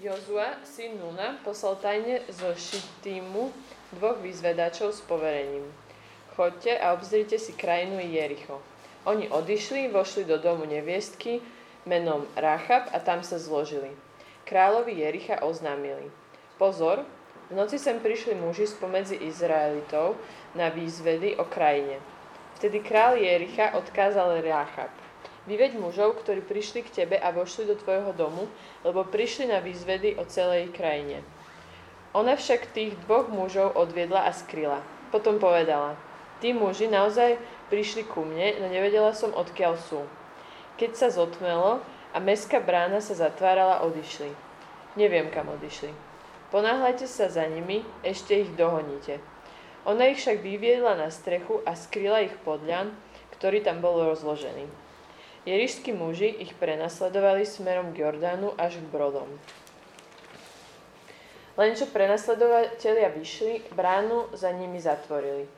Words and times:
Jozua, 0.00 0.56
syn 0.64 0.96
Nuna, 0.96 1.36
poslal 1.44 1.76
tajne 1.76 2.24
zo 2.32 2.56
Šittímu 2.56 3.52
dvoch 3.92 4.16
vyzvedačov 4.24 4.96
s 4.96 5.04
poverením. 5.04 5.68
Chodte 6.32 6.72
a 6.72 6.96
obzrite 6.96 7.36
si 7.36 7.52
krajinu 7.52 8.00
Jericho. 8.00 8.64
Oni 9.04 9.28
odišli, 9.28 9.92
vošli 9.92 10.24
do 10.24 10.40
domu 10.40 10.64
neviestky 10.64 11.44
menom 11.84 12.24
Rachab 12.32 12.88
a 12.96 12.98
tam 13.04 13.20
sa 13.20 13.36
zložili. 13.36 13.92
Kráľovi 14.48 15.04
Jericha 15.04 15.44
oznámili. 15.44 16.08
Pozor, 16.56 17.04
v 17.52 17.60
noci 17.60 17.76
sem 17.76 18.00
prišli 18.00 18.40
muži 18.40 18.72
spomedzi 18.72 19.20
Izraelitov 19.20 20.16
na 20.56 20.72
výzvedy 20.72 21.36
o 21.36 21.44
krajine. 21.44 22.00
Vtedy 22.56 22.80
král 22.80 23.20
Jericha 23.20 23.76
odkázal 23.76 24.40
Rachab. 24.40 25.09
Vyveď 25.50 25.82
mužov, 25.82 26.22
ktorí 26.22 26.46
prišli 26.46 26.86
k 26.86 27.02
tebe 27.02 27.18
a 27.18 27.34
vošli 27.34 27.66
do 27.66 27.74
tvojho 27.74 28.14
domu, 28.14 28.46
lebo 28.86 29.02
prišli 29.02 29.50
na 29.50 29.58
výzvedy 29.58 30.14
o 30.14 30.22
celej 30.22 30.70
krajine. 30.70 31.26
Ona 32.14 32.38
však 32.38 32.70
tých 32.70 32.94
dvoch 33.02 33.26
mužov 33.26 33.74
odviedla 33.74 34.30
a 34.30 34.30
skryla. 34.30 34.78
Potom 35.10 35.42
povedala, 35.42 35.98
tí 36.38 36.54
muži 36.54 36.86
naozaj 36.86 37.34
prišli 37.66 38.06
ku 38.06 38.22
mne, 38.22 38.62
no 38.62 38.70
nevedela 38.70 39.10
som, 39.10 39.34
odkiaľ 39.34 39.74
sú. 39.74 40.06
Keď 40.78 40.90
sa 40.94 41.10
zotmelo 41.10 41.82
a 42.14 42.22
mestská 42.22 42.62
brána 42.62 43.02
sa 43.02 43.18
zatvárala, 43.18 43.82
odišli. 43.82 44.30
Neviem, 44.94 45.34
kam 45.34 45.50
odišli. 45.50 45.90
Ponáhľajte 46.54 47.10
sa 47.10 47.26
za 47.26 47.42
nimi, 47.50 47.82
ešte 48.06 48.38
ich 48.38 48.54
dohoníte. 48.54 49.18
Ona 49.82 50.14
ich 50.14 50.22
však 50.22 50.46
vyviedla 50.46 50.94
na 50.94 51.10
strechu 51.10 51.58
a 51.66 51.74
skryla 51.74 52.22
ich 52.22 52.38
pod 52.46 52.62
ľan, 52.62 52.94
ktorý 53.34 53.66
tam 53.66 53.82
bol 53.82 53.98
rozložený. 54.06 54.89
Jerišskí 55.48 55.96
muži 55.96 56.28
ich 56.36 56.52
prenasledovali 56.60 57.48
smerom 57.48 57.96
k 57.96 58.04
Jordánu 58.04 58.52
až 58.60 58.76
k 58.76 58.86
Brodom. 58.92 59.28
Len 61.56 61.72
čo 61.72 61.88
prenasledovatelia 61.88 63.08
vyšli, 63.08 63.72
bránu 63.72 64.28
za 64.36 64.52
nimi 64.52 64.76
zatvorili. 64.80 65.48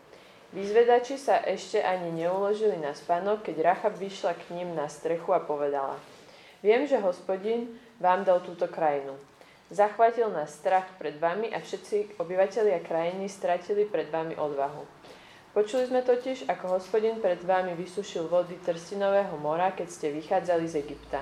Vyzvedači 0.54 1.18
sa 1.18 1.42
ešte 1.42 1.82
ani 1.82 2.14
neuložili 2.14 2.78
na 2.78 2.94
spánok, 2.94 3.42
keď 3.42 3.74
Rachab 3.74 3.98
vyšla 3.98 4.38
k 4.38 4.54
ním 4.54 4.76
na 4.78 4.86
strechu 4.86 5.34
a 5.34 5.42
povedala 5.42 5.98
Viem, 6.62 6.86
že 6.86 7.02
hospodin 7.02 7.74
vám 7.98 8.22
dal 8.22 8.38
túto 8.38 8.70
krajinu. 8.70 9.18
Zachvátil 9.72 10.30
nás 10.30 10.54
strach 10.54 10.86
pred 10.94 11.18
vami 11.18 11.50
a 11.50 11.58
všetci 11.58 12.22
obyvatelia 12.22 12.78
krajiny 12.78 13.26
stratili 13.26 13.82
pred 13.88 14.06
vami 14.14 14.38
odvahu. 14.38 15.01
Počuli 15.52 15.84
sme 15.84 16.00
totiž, 16.00 16.48
ako 16.48 16.80
hospodin 16.80 17.20
pred 17.20 17.36
vami 17.44 17.76
vysušil 17.76 18.24
vody 18.24 18.56
Trstinového 18.64 19.36
mora, 19.36 19.76
keď 19.76 19.88
ste 19.92 20.08
vychádzali 20.08 20.64
z 20.64 20.80
Egypta. 20.80 21.20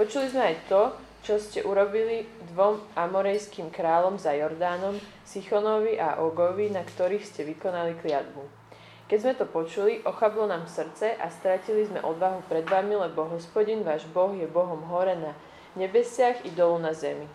Počuli 0.00 0.32
sme 0.32 0.48
aj 0.48 0.56
to, 0.64 0.82
čo 1.20 1.36
ste 1.36 1.60
urobili 1.60 2.24
dvom 2.56 2.80
amorejským 2.96 3.68
kráľom 3.68 4.16
za 4.16 4.32
Jordánom, 4.32 4.96
Sichonovi 5.28 6.00
a 6.00 6.24
Ogovi, 6.24 6.72
na 6.72 6.80
ktorých 6.88 7.20
ste 7.20 7.44
vykonali 7.44 8.00
kliatbu. 8.00 8.64
Keď 9.12 9.18
sme 9.20 9.36
to 9.36 9.44
počuli, 9.44 10.00
ochablo 10.08 10.48
nám 10.48 10.64
srdce 10.64 11.12
a 11.12 11.28
stratili 11.28 11.84
sme 11.84 12.00
odvahu 12.00 12.48
pred 12.48 12.64
vami, 12.64 12.96
lebo 12.96 13.28
hospodin 13.28 13.84
váš 13.84 14.08
Boh 14.08 14.32
je 14.32 14.48
Bohom 14.48 14.88
hore 14.88 15.20
na 15.20 15.36
nebesiach 15.76 16.48
i 16.48 16.50
dolu 16.56 16.80
na 16.80 16.96
zemi. 16.96 17.28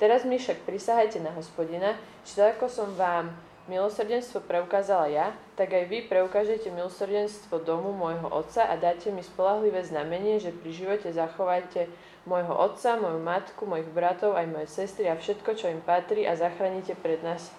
Teraz 0.00 0.24
mi 0.24 0.40
však 0.40 0.64
prisahajte 0.64 1.20
na 1.20 1.36
hospodina, 1.36 2.00
že 2.24 2.40
tak 2.40 2.56
ako 2.56 2.72
som 2.72 2.88
vám 2.96 3.28
milosrdenstvo 3.70 4.42
preukázala 4.42 5.06
ja, 5.06 5.30
tak 5.54 5.70
aj 5.70 5.86
vy 5.86 6.10
preukážete 6.10 6.74
milosrdenstvo 6.74 7.62
domu 7.62 7.94
môjho 7.94 8.26
otca 8.26 8.66
a 8.66 8.74
dáte 8.74 9.14
mi 9.14 9.22
spolahlivé 9.22 9.86
znamenie, 9.86 10.42
že 10.42 10.50
pri 10.50 10.74
živote 10.74 11.14
zachovajte 11.14 11.86
môjho 12.26 12.50
otca, 12.50 12.98
moju 12.98 13.22
matku, 13.22 13.70
mojich 13.70 13.86
bratov, 13.94 14.34
aj 14.34 14.50
moje 14.50 14.66
sestry 14.66 15.06
a 15.06 15.14
všetko, 15.14 15.54
čo 15.54 15.70
im 15.70 15.78
patrí 15.86 16.26
a 16.26 16.34
zachránite 16.34 16.98
pred 16.98 17.22
nás 17.22 17.54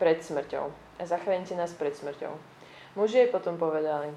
pred 0.00 0.24
smrťou. 0.24 0.72
A 0.98 1.02
zachránite 1.04 1.52
nás 1.54 1.76
pred 1.76 1.92
smrťou. 1.92 2.32
Muži 2.96 3.26
jej 3.26 3.30
potom 3.30 3.60
povedali, 3.60 4.10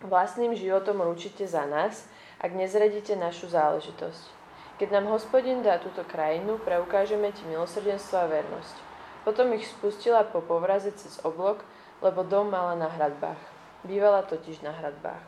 vlastným 0.00 0.56
životom 0.56 1.04
ručite 1.04 1.44
za 1.44 1.68
nás, 1.68 2.08
ak 2.40 2.56
nezradíte 2.56 3.12
našu 3.14 3.52
záležitosť. 3.52 4.40
Keď 4.80 4.88
nám 4.96 5.12
hospodin 5.12 5.60
dá 5.60 5.76
túto 5.76 6.00
krajinu, 6.08 6.56
preukážeme 6.64 7.28
ti 7.36 7.44
milosrdenstvo 7.44 8.16
a 8.16 8.30
vernosť. 8.32 8.89
Potom 9.22 9.52
ich 9.52 9.68
spustila 9.68 10.24
po 10.24 10.40
povraze 10.40 10.92
cez 10.96 11.20
oblok, 11.20 11.60
lebo 12.00 12.24
dom 12.24 12.48
mala 12.48 12.72
na 12.76 12.88
hradbách. 12.88 13.40
Bývala 13.84 14.24
totiž 14.24 14.64
na 14.64 14.72
hradbách. 14.72 15.20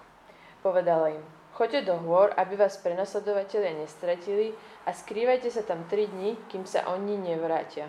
Povedala 0.64 1.12
im, 1.12 1.24
choďte 1.52 1.92
do 1.92 2.00
hôr, 2.00 2.32
aby 2.36 2.56
vás 2.56 2.80
prenasledovatelia 2.80 3.76
nestratili 3.76 4.56
a 4.88 4.96
skrývajte 4.96 5.52
sa 5.52 5.62
tam 5.64 5.84
tri 5.88 6.08
dni, 6.08 6.36
kým 6.48 6.64
sa 6.64 6.88
oni 6.88 7.20
nevrátia. 7.20 7.88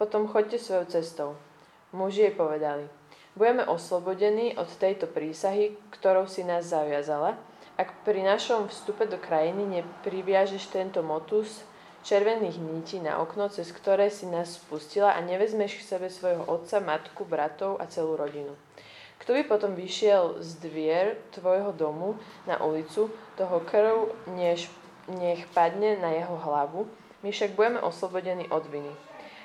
Potom 0.00 0.28
choďte 0.28 0.60
svojou 0.60 0.86
cestou. 0.88 1.30
Muži 1.92 2.28
jej 2.28 2.34
povedali, 2.34 2.88
budeme 3.36 3.64
oslobodení 3.64 4.56
od 4.56 4.68
tejto 4.76 5.08
prísahy, 5.08 5.76
ktorou 5.92 6.28
si 6.28 6.44
nás 6.44 6.68
zaviazala, 6.68 7.40
ak 7.76 8.04
pri 8.08 8.24
našom 8.24 8.72
vstupe 8.72 9.04
do 9.04 9.20
krajiny 9.20 9.80
nepriviažeš 9.80 10.72
tento 10.72 11.04
motus, 11.04 11.64
červených 12.06 12.62
nití 12.62 13.02
na 13.02 13.18
okno, 13.18 13.50
cez 13.50 13.74
ktoré 13.74 14.14
si 14.14 14.30
nás 14.30 14.62
spustila 14.62 15.18
a 15.18 15.20
nevezmeš 15.20 15.82
k 15.82 15.86
sebe 15.98 16.06
svojho 16.06 16.46
otca, 16.46 16.78
matku, 16.78 17.26
bratov 17.26 17.82
a 17.82 17.90
celú 17.90 18.14
rodinu. 18.14 18.54
Kto 19.18 19.34
by 19.34 19.42
potom 19.50 19.74
vyšiel 19.74 20.38
z 20.38 20.62
dvier 20.62 21.18
tvojho 21.34 21.74
domu 21.74 22.14
na 22.46 22.62
ulicu, 22.62 23.10
toho 23.34 23.58
krv 23.66 24.14
než, 24.38 24.70
nech 25.10 25.50
padne 25.50 25.98
na 25.98 26.14
jeho 26.14 26.38
hlavu, 26.38 26.86
my 27.26 27.34
však 27.34 27.58
budeme 27.58 27.82
oslobodení 27.82 28.46
od 28.54 28.62
viny. 28.70 28.92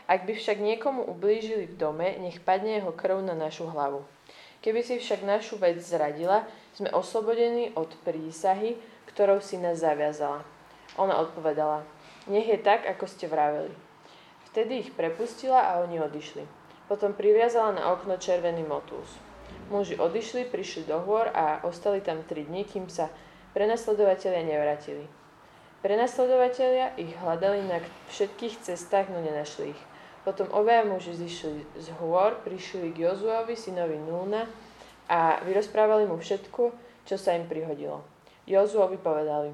Ak 0.05 0.29
by 0.29 0.37
však 0.37 0.61
niekomu 0.61 1.07
ublížili 1.07 1.65
v 1.65 1.77
dome, 1.81 2.13
nech 2.21 2.43
padne 2.43 2.77
jeho 2.77 2.93
krv 2.93 3.25
na 3.25 3.33
našu 3.33 3.65
hlavu. 3.65 4.05
Keby 4.61 4.85
si 4.85 5.01
však 5.01 5.25
našu 5.25 5.57
vec 5.57 5.81
zradila, 5.81 6.45
sme 6.77 6.93
oslobodení 6.93 7.73
od 7.73 7.89
prísahy, 8.05 8.77
ktorou 9.09 9.41
si 9.41 9.57
nás 9.57 9.81
zaviazala. 9.81 10.45
Ona 10.99 11.17
odpovedala, 11.17 11.81
nech 12.27 12.45
je 12.49 12.59
tak, 12.61 12.85
ako 12.85 13.07
ste 13.07 13.25
vraveli. 13.25 13.73
Vtedy 14.51 14.83
ich 14.83 14.91
prepustila 14.91 15.63
a 15.63 15.79
oni 15.81 16.03
odišli. 16.03 16.43
Potom 16.91 17.15
priviazala 17.15 17.71
na 17.71 17.83
okno 17.95 18.19
červený 18.19 18.67
motús. 18.67 19.07
Muži 19.71 19.95
odišli, 19.95 20.51
prišli 20.51 20.83
do 20.91 20.99
hôr 20.99 21.31
a 21.31 21.63
ostali 21.63 22.03
tam 22.03 22.19
tri 22.27 22.43
dni, 22.43 22.67
kým 22.67 22.91
sa 22.91 23.07
prenasledovatelia 23.55 24.43
nevratili. 24.43 25.07
Prenasledovatelia 25.79 26.91
ich 26.99 27.15
hľadali 27.15 27.63
na 27.63 27.79
všetkých 28.11 28.59
cestách, 28.59 29.07
no 29.07 29.23
nenašli 29.23 29.71
ich. 29.71 29.81
Potom 30.27 30.51
obaja 30.53 30.85
muži 30.85 31.15
zišli 31.17 31.65
z 31.79 31.87
hôr, 31.97 32.37
prišli 32.45 32.93
k 32.93 33.09
Jozuovi, 33.09 33.57
synovi 33.57 33.97
Núna 33.97 34.45
a 35.09 35.41
vyrozprávali 35.41 36.05
mu 36.05 36.21
všetko, 36.21 36.69
čo 37.09 37.15
sa 37.17 37.33
im 37.33 37.49
prihodilo. 37.49 38.05
Jozuovi 38.45 39.01
povedali, 39.01 39.49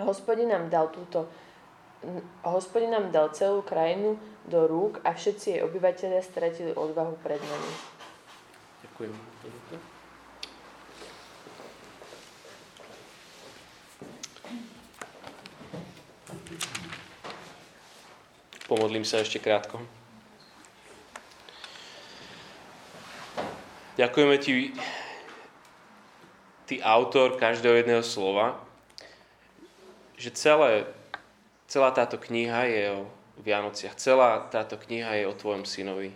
hospodin 0.00 0.48
nám 0.48 0.72
dal 0.72 0.88
túto 0.88 1.28
hospodin 2.46 2.90
nám 2.94 3.10
dal 3.10 3.30
celú 3.34 3.62
krajinu 3.62 4.18
do 4.46 4.66
rúk 4.66 5.02
a 5.02 5.12
všetci 5.12 5.46
jej 5.58 5.60
obyvateľia 5.66 6.22
stratili 6.22 6.70
odvahu 6.70 7.18
pred 7.22 7.42
nami. 7.42 7.72
Ďakujem. 8.86 9.12
Pomodlím 18.66 19.06
sa 19.06 19.22
ešte 19.22 19.38
krátko. 19.38 19.78
Ďakujeme 23.94 24.36
ti, 24.42 24.74
ty 26.66 26.82
autor 26.82 27.38
každého 27.38 27.80
jedného 27.80 28.02
slova, 28.02 28.58
že 30.18 30.34
celé 30.34 30.95
Celá 31.76 31.92
táto 31.92 32.16
kniha 32.16 32.64
je 32.72 32.84
o 32.88 33.04
Vianociach. 33.44 34.00
Celá 34.00 34.48
táto 34.48 34.80
kniha 34.80 35.12
je 35.20 35.28
o 35.28 35.36
tvojom 35.36 35.68
synovi. 35.68 36.08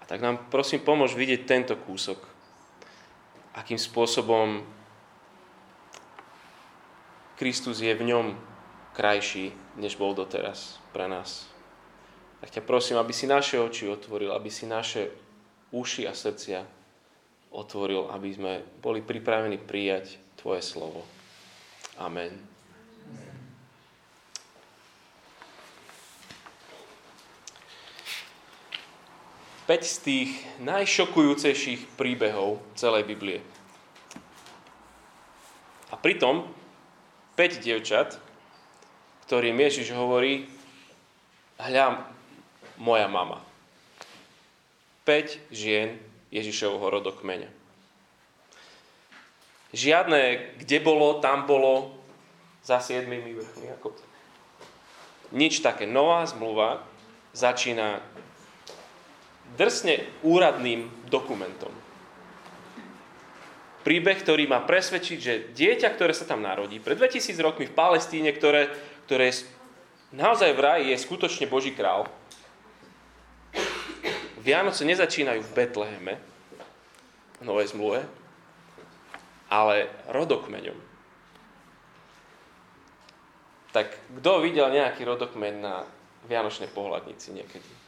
A 0.00 0.08
tak 0.08 0.24
nám 0.24 0.48
prosím 0.48 0.80
pomôž 0.80 1.12
vidieť 1.12 1.44
tento 1.44 1.76
kúsok. 1.76 2.16
Akým 3.52 3.76
spôsobom 3.76 4.64
Kristus 7.36 7.84
je 7.84 7.92
v 7.92 8.08
ňom 8.08 8.40
krajší, 8.96 9.52
než 9.76 10.00
bol 10.00 10.16
doteraz 10.16 10.80
pre 10.96 11.04
nás. 11.04 11.44
Tak 12.40 12.56
ťa 12.56 12.62
prosím, 12.64 12.96
aby 13.04 13.12
si 13.12 13.28
naše 13.28 13.60
oči 13.60 13.84
otvoril, 13.84 14.32
aby 14.32 14.48
si 14.48 14.64
naše 14.64 15.12
uši 15.76 16.08
a 16.08 16.16
srdcia 16.16 16.64
otvoril, 17.52 18.08
aby 18.16 18.32
sme 18.32 18.64
boli 18.80 19.04
pripravení 19.04 19.60
prijať 19.60 20.16
Tvoje 20.40 20.64
slovo. 20.64 21.04
Amen. 22.00 22.51
5 29.66 29.82
z 29.82 29.96
tých 30.02 30.30
najšokujúcejších 30.62 31.94
príbehov 31.94 32.58
celej 32.74 33.06
Biblie. 33.06 33.38
A 35.92 35.98
pritom 36.00 36.50
5 37.38 37.62
dievčat 37.62 38.18
ktorým 39.32 39.56
Ježiš 39.64 39.96
hovorí, 39.96 40.44
hľa 41.56 42.04
moja 42.76 43.08
mama. 43.08 43.40
5 45.08 45.48
žien 45.48 45.96
Ježišovho 46.28 46.84
rodokmeňa. 46.92 47.48
Žiadne, 49.72 50.52
kde 50.60 50.78
bolo, 50.84 51.24
tam 51.24 51.48
bolo, 51.48 51.96
za 52.60 52.76
siedmými 52.78 53.32
vrchmi. 53.40 53.72
Ako. 53.80 53.96
Nič 55.32 55.64
také. 55.64 55.88
Nová 55.88 56.28
zmluva 56.28 56.84
začína 57.32 58.04
drsne 59.56 60.08
úradným 60.24 60.88
dokumentom. 61.08 61.72
Príbeh, 63.82 64.14
ktorý 64.22 64.46
má 64.46 64.62
presvedčiť, 64.62 65.18
že 65.18 65.34
dieťa, 65.58 65.88
ktoré 65.98 66.14
sa 66.14 66.22
tam 66.22 66.38
narodí, 66.38 66.78
pred 66.78 66.94
2000 66.94 67.34
rokmi 67.42 67.66
v 67.66 67.74
Palestíne, 67.74 68.30
ktoré, 68.30 68.70
ktoré 69.10 69.34
je 69.34 69.50
naozaj 70.14 70.54
v 70.54 70.60
raji, 70.62 70.84
je 70.94 71.02
skutočne 71.02 71.50
Boží 71.50 71.74
král. 71.74 72.06
Vianoce 74.38 74.86
nezačínajú 74.86 75.42
v 75.42 75.54
Betleheme, 75.54 76.14
v 77.38 77.42
Novej 77.42 77.74
zmluve, 77.74 78.06
ale 79.50 79.90
rodokmeňom. 80.14 80.78
Tak 83.74 83.98
kto 84.20 84.46
videl 84.46 84.70
nejaký 84.70 85.02
rodokmeň 85.02 85.54
na 85.58 85.82
Vianočnej 86.30 86.70
pohľadnici 86.70 87.34
niekedy? 87.34 87.81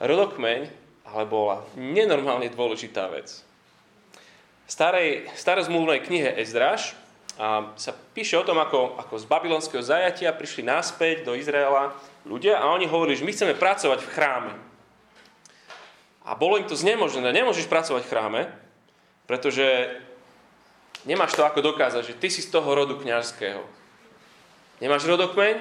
Rodokmeň 0.00 0.80
ale 1.10 1.24
bola 1.26 1.66
nenormálne 1.74 2.46
dôležitá 2.52 3.10
vec. 3.10 3.42
V 4.66 4.70
starej, 4.70 5.26
starozmluvnej 5.34 6.06
knihe 6.06 6.30
Ezdraž 6.38 6.94
a 7.40 7.74
sa 7.74 7.90
píše 8.14 8.38
o 8.38 8.46
tom, 8.46 8.62
ako, 8.62 9.00
ako 9.00 9.14
z 9.18 9.26
babylonského 9.26 9.82
zajatia 9.82 10.30
prišli 10.30 10.62
naspäť 10.62 11.26
do 11.26 11.34
Izraela 11.34 11.96
ľudia 12.22 12.62
a 12.62 12.70
oni 12.70 12.86
hovorili, 12.86 13.18
že 13.18 13.26
my 13.26 13.32
chceme 13.34 13.54
pracovať 13.58 13.98
v 14.06 14.12
chráme. 14.12 14.54
A 16.22 16.36
bolo 16.38 16.60
im 16.60 16.68
to 16.68 16.78
znemožnené. 16.78 17.32
Nemôžeš 17.34 17.66
pracovať 17.66 18.06
v 18.06 18.10
chráme, 18.12 18.42
pretože 19.26 19.66
nemáš 21.08 21.34
to 21.34 21.42
ako 21.42 21.64
dokázať, 21.74 22.14
že 22.14 22.18
ty 22.20 22.28
si 22.30 22.44
z 22.44 22.52
toho 22.52 22.70
rodu 22.70 22.94
kňazského. 22.94 23.64
Nemáš 24.78 25.08
rodokmeň? 25.08 25.58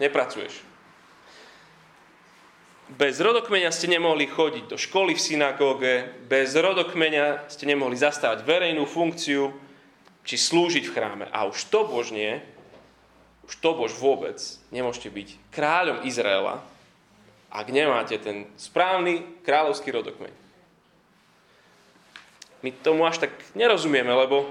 Nepracuješ. 0.00 0.67
Bez 2.88 3.20
rodokmeňa 3.20 3.68
ste 3.68 3.92
nemohli 3.92 4.24
chodiť 4.24 4.64
do 4.72 4.80
školy 4.80 5.12
v 5.12 5.20
synagóge, 5.20 6.08
bez 6.24 6.56
rodokmeňa 6.56 7.52
ste 7.52 7.68
nemohli 7.68 8.00
zastávať 8.00 8.48
verejnú 8.48 8.88
funkciu, 8.88 9.52
či 10.24 10.40
slúžiť 10.40 10.88
v 10.88 10.94
chráme. 10.96 11.26
A 11.28 11.44
už 11.44 11.68
to 11.68 11.84
bož 11.84 12.16
nie, 12.16 12.40
už 13.44 13.60
to 13.60 13.76
bož 13.76 13.92
vôbec 13.96 14.40
nemôžete 14.72 15.12
byť 15.12 15.28
kráľom 15.52 16.04
Izraela, 16.08 16.64
ak 17.52 17.66
nemáte 17.72 18.16
ten 18.20 18.48
správny 18.56 19.44
kráľovský 19.44 19.92
rodokmeň. 19.92 20.32
My 22.64 22.72
tomu 22.80 23.04
až 23.04 23.24
tak 23.24 23.32
nerozumieme, 23.52 24.12
lebo 24.12 24.48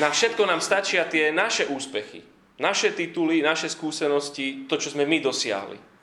na 0.00 0.12
všetko 0.12 0.44
nám 0.44 0.60
stačia 0.60 1.04
tie 1.08 1.32
naše 1.32 1.68
úspechy, 1.68 2.24
naše 2.60 2.92
tituly, 2.92 3.40
naše 3.40 3.72
skúsenosti, 3.72 4.68
to, 4.68 4.76
čo 4.76 4.92
sme 4.92 5.08
my 5.08 5.20
dosiahli. 5.20 5.93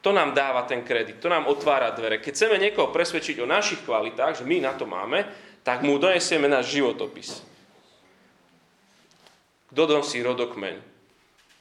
To 0.00 0.10
nám 0.16 0.32
dáva 0.32 0.64
ten 0.64 0.80
kredit, 0.80 1.20
to 1.20 1.28
nám 1.28 1.44
otvára 1.44 1.92
dvere. 1.92 2.18
Keď 2.18 2.32
chceme 2.32 2.56
niekoho 2.56 2.88
presvedčiť 2.88 3.36
o 3.44 3.50
našich 3.50 3.84
kvalitách, 3.84 4.40
že 4.40 4.48
my 4.48 4.64
na 4.64 4.72
to 4.72 4.88
máme, 4.88 5.28
tak 5.60 5.84
mu 5.84 6.00
donesieme 6.00 6.48
náš 6.48 6.72
životopis. 6.72 7.44
Kto 9.70 9.82
donosí 9.86 10.24
rodokmeň 10.24 10.80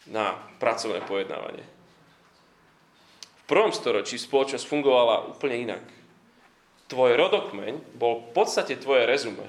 na 0.09 0.39
pracovné 0.57 1.03
pojednávanie? 1.03 1.67
V 3.43 3.43
prvom 3.45 3.75
storočí 3.75 4.15
spoločnosť 4.15 4.65
fungovala 4.65 5.35
úplne 5.35 5.67
inak 5.67 5.83
tvoj 6.89 7.15
rodokmeň 7.15 7.95
bol 7.95 8.25
v 8.25 8.29
podstate 8.33 8.75
tvoje 8.75 9.05
rezume. 9.05 9.45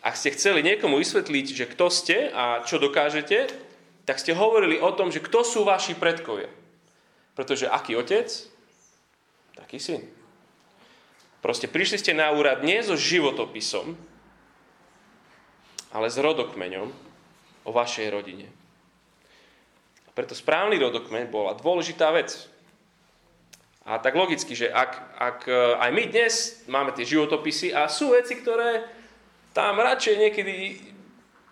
Ak 0.00 0.14
ste 0.14 0.30
chceli 0.30 0.62
niekomu 0.62 1.02
vysvetliť, 1.02 1.46
že 1.50 1.66
kto 1.66 1.90
ste 1.90 2.30
a 2.30 2.62
čo 2.62 2.78
dokážete, 2.78 3.50
tak 4.06 4.22
ste 4.22 4.32
hovorili 4.32 4.78
o 4.78 4.94
tom, 4.94 5.10
že 5.10 5.18
kto 5.20 5.42
sú 5.42 5.66
vaši 5.66 5.98
predkovia. 5.98 6.48
Pretože 7.38 7.70
aký 7.70 7.94
otec, 7.94 8.26
taký 9.54 9.78
syn. 9.78 10.02
Proste 11.38 11.70
prišli 11.70 12.02
ste 12.02 12.18
na 12.18 12.34
úrad 12.34 12.66
nie 12.66 12.82
so 12.82 12.98
životopisom, 12.98 13.94
ale 15.94 16.10
s 16.10 16.18
rodokmeňom 16.18 16.90
o 17.62 17.70
vašej 17.70 18.10
rodine. 18.10 18.50
A 20.06 20.10
preto 20.18 20.34
správny 20.34 20.82
rodokmeň 20.82 21.30
bola 21.30 21.54
dôležitá 21.54 22.10
vec. 22.10 22.50
A 23.86 24.02
tak 24.02 24.18
logicky, 24.18 24.58
že 24.58 24.68
ak, 24.68 24.92
ak 25.16 25.38
e, 25.48 25.78
aj 25.78 25.90
my 25.94 26.04
dnes 26.10 26.34
máme 26.66 26.90
tie 26.92 27.06
životopisy 27.06 27.72
a 27.72 27.88
sú 27.88 28.12
veci, 28.12 28.36
ktoré 28.36 28.84
tam 29.54 29.78
radšej 29.78 30.14
niekedy 30.18 30.54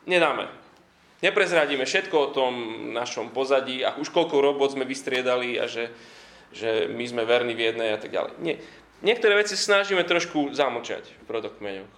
nedáme. 0.04 0.65
Neprezradíme 1.24 1.88
všetko 1.88 2.16
o 2.16 2.32
tom 2.32 2.52
našom 2.92 3.32
pozadí 3.32 3.80
a 3.80 3.96
už 3.96 4.12
koľko 4.12 4.44
robot 4.44 4.76
sme 4.76 4.84
vystriedali 4.84 5.56
a 5.56 5.64
že, 5.64 5.88
že 6.52 6.92
my 6.92 7.04
sme 7.08 7.24
verní 7.24 7.56
v 7.56 7.72
jednej 7.72 7.96
a 7.96 7.98
tak 8.00 8.12
ďalej. 8.12 8.32
Nie. 8.44 8.60
Niektoré 9.00 9.36
veci 9.36 9.56
snažíme 9.56 10.04
trošku 10.04 10.52
zamlčať 10.52 11.04
v 11.24 11.28
rodokmeňoch. 11.28 11.94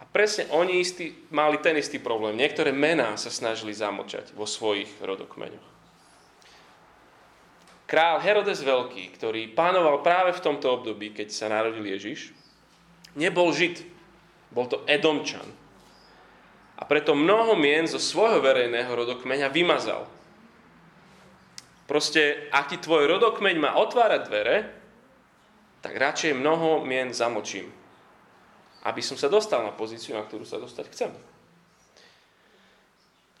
A 0.00 0.04
presne 0.08 0.48
oni 0.52 0.80
istý, 0.80 1.16
mali 1.32 1.56
ten 1.60 1.76
istý 1.76 1.96
problém. 2.00 2.36
Niektoré 2.36 2.72
mená 2.72 3.16
sa 3.16 3.32
snažili 3.32 3.72
zamlčať 3.72 4.36
vo 4.36 4.44
svojich 4.44 4.88
rodokmeňoch. 5.00 5.72
Král 7.84 8.20
Herodes 8.24 8.64
Veľký, 8.64 9.12
ktorý 9.12 9.52
pánoval 9.52 10.00
práve 10.00 10.32
v 10.32 10.44
tomto 10.44 10.72
období, 10.72 11.12
keď 11.12 11.28
sa 11.28 11.52
narodil 11.52 11.84
Ježiš, 11.84 12.32
nebol 13.12 13.52
Žid, 13.52 13.84
bol 14.52 14.64
to 14.64 14.80
Edomčan. 14.88 15.44
A 16.84 16.88
preto 16.88 17.16
mnoho 17.16 17.56
mien 17.56 17.88
zo 17.88 17.96
svojho 17.96 18.44
verejného 18.44 18.92
rodokmeňa 18.92 19.48
vymazal. 19.48 20.04
Proste, 21.88 22.52
ak 22.52 22.68
ti 22.68 22.76
tvoj 22.76 23.08
rodokmeň 23.08 23.56
má 23.56 23.80
otvárať 23.80 24.20
dvere, 24.28 24.56
tak 25.80 25.96
radšej 25.96 26.36
mnoho 26.36 26.84
mien 26.84 27.08
zamočím. 27.16 27.72
Aby 28.84 29.00
som 29.00 29.16
sa 29.16 29.32
dostal 29.32 29.64
na 29.64 29.72
pozíciu, 29.72 30.12
na 30.12 30.28
ktorú 30.28 30.44
sa 30.44 30.60
dostať 30.60 30.92
chcem. 30.92 31.12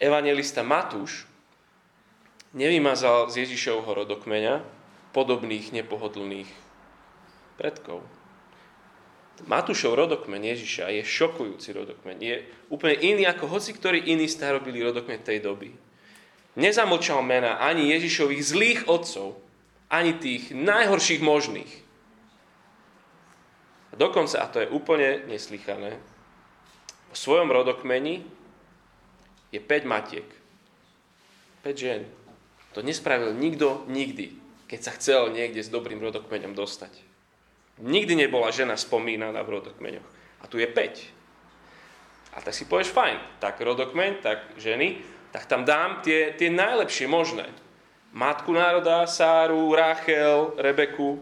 Evangelista 0.00 0.64
Matúš 0.64 1.28
nevymazal 2.56 3.28
z 3.28 3.44
Ježišovho 3.44 3.92
rodokmeňa 3.92 4.64
podobných 5.12 5.68
nepohodlných 5.68 6.48
predkov. 7.60 8.00
Matúšov 9.42 9.98
rodokmeň 9.98 10.54
Ježiša 10.54 10.94
je 10.94 11.02
šokujúci 11.02 11.74
rodokmeň. 11.74 12.16
Je 12.22 12.36
úplne 12.70 12.94
iný 13.02 13.26
ako 13.26 13.50
hoci 13.50 13.74
ktorý 13.74 14.06
iný 14.06 14.30
starobili 14.30 14.78
rodokmeň 14.78 15.26
tej 15.26 15.42
doby. 15.42 15.74
Nezamlčal 16.54 17.18
mena 17.26 17.58
ani 17.58 17.90
Ježišových 17.90 18.42
zlých 18.46 18.80
otcov, 18.86 19.34
ani 19.90 20.14
tých 20.14 20.54
najhorších 20.54 21.18
možných. 21.18 21.72
A 23.90 23.98
dokonca, 23.98 24.38
a 24.38 24.46
to 24.46 24.62
je 24.62 24.70
úplne 24.70 25.26
neslychané, 25.26 25.98
v 27.14 27.16
svojom 27.18 27.50
rodokmeni 27.50 28.26
je 29.54 29.62
5 29.62 29.86
matiek. 29.86 30.26
5 31.62 31.74
žien. 31.78 32.02
To 32.74 32.82
nespravil 32.82 33.38
nikto 33.38 33.86
nikdy, 33.86 34.34
keď 34.66 34.80
sa 34.82 34.94
chcel 34.98 35.30
niekde 35.30 35.62
s 35.62 35.70
dobrým 35.70 36.02
rodokmeňom 36.02 36.58
dostať. 36.58 37.03
Nikdy 37.78 38.14
nebola 38.14 38.54
žena 38.54 38.78
spomínaná 38.78 39.42
v 39.42 39.58
rodokmeňoch. 39.58 40.08
A 40.42 40.44
tu 40.46 40.62
je 40.62 40.66
5. 40.66 42.34
A 42.34 42.42
tak 42.42 42.54
si 42.54 42.66
povieš, 42.66 42.94
fajn, 42.94 43.18
tak 43.38 43.58
rodokmeň, 43.62 44.10
tak 44.22 44.38
ženy, 44.58 45.02
tak 45.30 45.46
tam 45.46 45.66
dám 45.66 46.02
tie, 46.02 46.34
tie 46.34 46.50
najlepšie 46.50 47.06
možné. 47.10 47.46
Matku 48.14 48.54
národa, 48.54 49.06
Sáru, 49.10 49.74
Rachel, 49.74 50.54
Rebeku. 50.58 51.18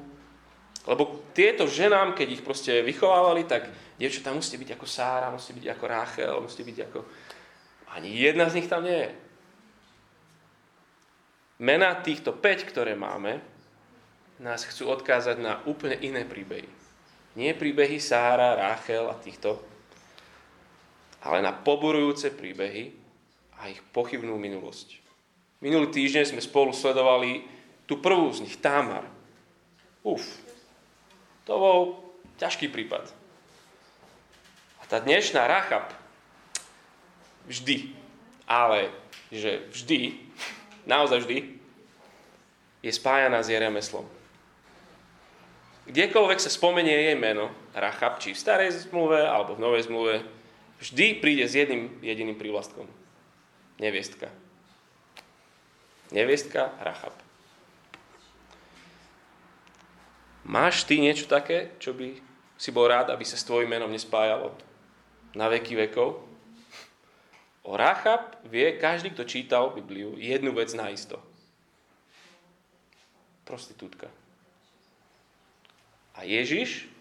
Lebo 0.85 1.25
tieto 1.32 1.64
ženám, 1.64 2.12
keď 2.12 2.28
ich 2.28 2.44
proste 2.44 2.85
vychovávali, 2.85 3.49
tak 3.49 3.73
dievčatá 3.97 4.32
musí 4.32 4.56
byť 4.61 4.76
ako 4.76 4.87
Sára, 4.88 5.32
musí 5.32 5.56
byť 5.56 5.66
ako 5.73 5.85
Rachel, 5.88 6.35
musí 6.44 6.61
byť 6.64 6.78
ako... 6.90 6.99
Ani 7.92 8.09
jedna 8.12 8.49
z 8.49 8.56
nich 8.61 8.68
tam 8.68 8.85
nie 8.85 9.09
je 9.09 9.12
mená 11.62 11.94
týchto 12.02 12.35
5, 12.35 12.71
ktoré 12.75 12.99
máme, 12.99 13.38
nás 14.42 14.66
chcú 14.66 14.90
odkázať 14.90 15.38
na 15.38 15.62
úplne 15.70 15.94
iné 16.02 16.26
príbehy. 16.26 16.66
Nie 17.38 17.54
príbehy 17.54 18.02
Sára, 18.02 18.58
Ráchel 18.58 19.06
a 19.08 19.16
týchto, 19.16 19.62
ale 21.22 21.38
na 21.38 21.54
poburujúce 21.54 22.34
príbehy 22.34 22.90
a 23.62 23.70
ich 23.70 23.78
pochybnú 23.94 24.34
minulosť. 24.37 24.99
Minulý 25.62 25.94
týždeň 25.94 26.34
sme 26.34 26.42
spolu 26.42 26.75
sledovali 26.75 27.46
tú 27.87 28.02
prvú 28.02 28.34
z 28.34 28.42
nich, 28.42 28.58
Támar. 28.58 29.06
Uf, 30.02 30.26
to 31.46 31.54
bol 31.54 31.80
ťažký 32.42 32.66
prípad. 32.66 33.06
A 34.82 34.90
tá 34.90 34.99
dnešná 34.99 35.46
Rachab, 35.46 35.94
vždy, 37.46 37.94
ale 38.50 38.90
že 39.30 39.62
vždy, 39.70 40.18
naozaj 40.82 41.22
vždy, 41.22 41.38
je 42.82 42.90
spájaná 42.90 43.38
s 43.38 43.49
jej 43.49 43.62
remeslom. 43.62 44.04
Kdekoľvek 45.92 46.40
sa 46.40 46.49
spomenie 46.49 47.12
jej 47.12 47.16
meno, 47.20 47.52
Rachab, 47.76 48.16
či 48.16 48.32
v 48.32 48.40
starej 48.40 48.88
zmluve 48.88 49.28
alebo 49.28 49.52
v 49.52 49.61
novej 49.61 49.92
zmluve, 49.92 50.25
vždy 50.80 51.20
príde 51.20 51.44
s 51.44 51.52
jedným 51.52 52.00
jediným 52.00 52.40
prívlastkom. 52.40 52.88
Neviestka. 53.76 54.32
Neviestka 56.08 56.72
Rachab. 56.80 57.12
Máš 60.49 60.88
ty 60.88 60.96
niečo 60.96 61.28
také, 61.28 61.76
čo 61.76 61.92
by 61.92 62.16
si 62.56 62.72
bol 62.72 62.88
rád, 62.88 63.12
aby 63.12 63.28
sa 63.28 63.37
s 63.37 63.44
tvojim 63.44 63.68
menom 63.68 63.92
nespájalo 63.92 64.56
na 65.37 65.52
veky 65.52 65.76
vekov? 65.76 66.25
O 67.68 67.76
Rachab 67.76 68.40
vie 68.49 68.80
každý, 68.80 69.12
kto 69.12 69.28
čítal 69.28 69.76
Bibliu, 69.76 70.16
jednu 70.16 70.56
vec 70.56 70.72
naisto. 70.72 71.20
Prostitútka. 73.44 74.21
A 76.16 76.28
Ježiš 76.28 76.92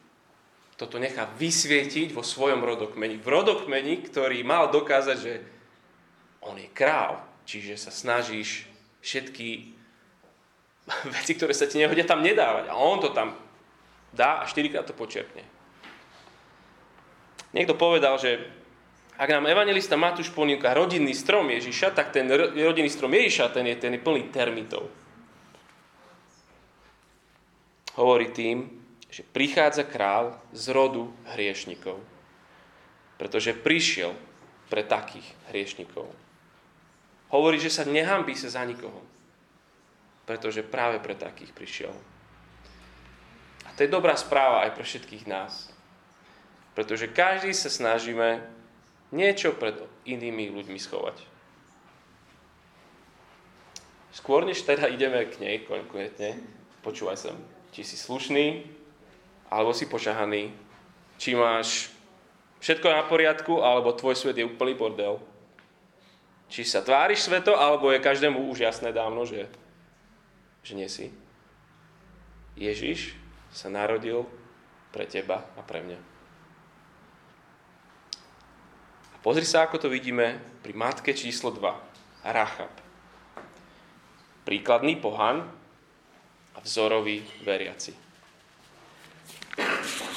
toto 0.81 0.97
nechá 0.97 1.29
vysvietiť 1.37 2.09
vo 2.09 2.25
svojom 2.25 2.65
rodokmeni. 2.65 3.21
V 3.21 3.27
rodokmeni, 3.29 4.01
ktorý 4.01 4.41
mal 4.41 4.73
dokázať, 4.73 5.17
že 5.21 5.33
on 6.41 6.57
je 6.57 6.65
král. 6.73 7.21
Čiže 7.45 7.77
sa 7.77 7.93
snažíš 7.93 8.65
všetky 9.05 9.77
veci, 11.13 11.37
ktoré 11.37 11.53
sa 11.53 11.69
ti 11.69 11.77
nehodia, 11.77 12.01
tam 12.01 12.25
nedávať. 12.25 12.65
A 12.65 12.73
on 12.73 12.97
to 12.97 13.13
tam 13.13 13.37
dá 14.09 14.41
a 14.41 14.49
štyrikrát 14.49 14.89
to 14.89 14.97
počerpne. 14.97 15.45
Niekto 17.53 17.77
povedal, 17.77 18.17
že 18.17 18.41
ak 19.21 19.29
nám 19.29 19.45
evangelista 19.45 19.93
Matúš 19.93 20.33
ponúka 20.33 20.73
rodinný 20.73 21.13
strom 21.13 21.45
Ježiša, 21.45 21.93
tak 21.93 22.09
ten 22.09 22.25
rodinný 22.33 22.89
strom 22.89 23.13
Ježiša, 23.13 23.53
ten 23.53 23.69
je, 23.69 23.75
ten 23.77 23.93
je 23.93 24.01
plný 24.01 24.33
termitov. 24.33 24.89
Hovorí 28.01 28.33
tým, 28.33 28.80
že 29.11 29.27
prichádza 29.27 29.83
král 29.83 30.39
z 30.55 30.71
rodu 30.71 31.11
hriešnikov. 31.35 31.99
Pretože 33.19 33.53
prišiel 33.53 34.15
pre 34.71 34.87
takých 34.87 35.27
hriešnikov. 35.51 36.07
Hovorí, 37.29 37.59
že 37.59 37.69
sa 37.69 37.83
nehambí 37.83 38.33
sa 38.39 38.47
za 38.47 38.63
nikoho. 38.63 39.03
Pretože 40.23 40.63
práve 40.63 41.03
pre 41.03 41.13
takých 41.13 41.51
prišiel. 41.51 41.93
A 43.67 43.69
to 43.75 43.83
je 43.83 43.91
dobrá 43.91 44.15
správa 44.15 44.63
aj 44.63 44.79
pre 44.79 44.87
všetkých 44.87 45.27
nás. 45.27 45.69
Pretože 46.71 47.11
každý 47.11 47.51
sa 47.51 47.67
snažíme 47.67 48.47
niečo 49.11 49.51
pred 49.51 49.75
inými 50.07 50.55
ľuďmi 50.55 50.79
schovať. 50.79 51.19
Skôr 54.15 54.47
než 54.47 54.63
teda 54.63 54.87
ideme 54.87 55.23
k 55.27 55.39
nej 55.39 55.63
konkrétne, 55.63 56.39
počúvaj 56.83 57.15
sa, 57.19 57.31
či 57.71 57.83
si 57.87 57.95
slušný, 57.95 58.79
alebo 59.51 59.75
si 59.75 59.83
pošahaný, 59.83 60.55
či 61.19 61.35
máš 61.35 61.91
všetko 62.63 62.87
na 62.87 63.03
poriadku, 63.03 63.59
alebo 63.59 63.91
tvoj 63.91 64.15
svet 64.15 64.39
je 64.39 64.47
úplný 64.47 64.79
bordel. 64.79 65.19
Či 66.47 66.63
sa 66.63 66.79
tváriš 66.79 67.27
sveto, 67.27 67.59
alebo 67.59 67.91
je 67.91 67.99
každému 67.99 68.47
už 68.47 68.63
jasné 68.63 68.95
dávno, 68.95 69.27
že, 69.27 69.51
že 70.63 70.73
nie 70.79 70.87
si. 70.87 71.11
Ježiš 72.55 73.19
sa 73.51 73.67
narodil 73.67 74.23
pre 74.95 75.03
teba 75.03 75.43
a 75.59 75.61
pre 75.63 75.83
mňa. 75.83 75.99
A 79.11 79.15
pozri 79.19 79.43
sa, 79.43 79.67
ako 79.67 79.87
to 79.87 79.87
vidíme 79.91 80.39
pri 80.63 80.71
matke 80.71 81.11
číslo 81.11 81.51
2, 81.51 82.31
Rachab. 82.31 82.71
Príkladný 84.47 84.99
pohan 84.99 85.43
a 86.55 86.59
vzorový 86.59 87.23
veriaci. 87.43 88.10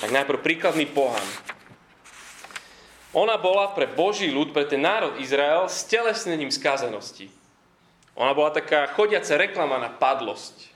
Tak 0.05 0.13
najprv 0.13 0.45
príkladný 0.45 0.85
pohan. 0.93 1.25
Ona 3.17 3.41
bola 3.41 3.73
pre 3.73 3.89
Boží 3.89 4.29
ľud, 4.29 4.53
pre 4.53 4.69
ten 4.69 4.85
národ 4.85 5.17
Izrael 5.17 5.65
s 5.65 5.81
telesnením 5.89 6.53
skazenosti. 6.53 7.33
Ona 8.13 8.37
bola 8.37 8.53
taká 8.53 8.85
chodiaca 8.93 9.33
reklama 9.41 9.81
na 9.81 9.89
padlosť. 9.89 10.69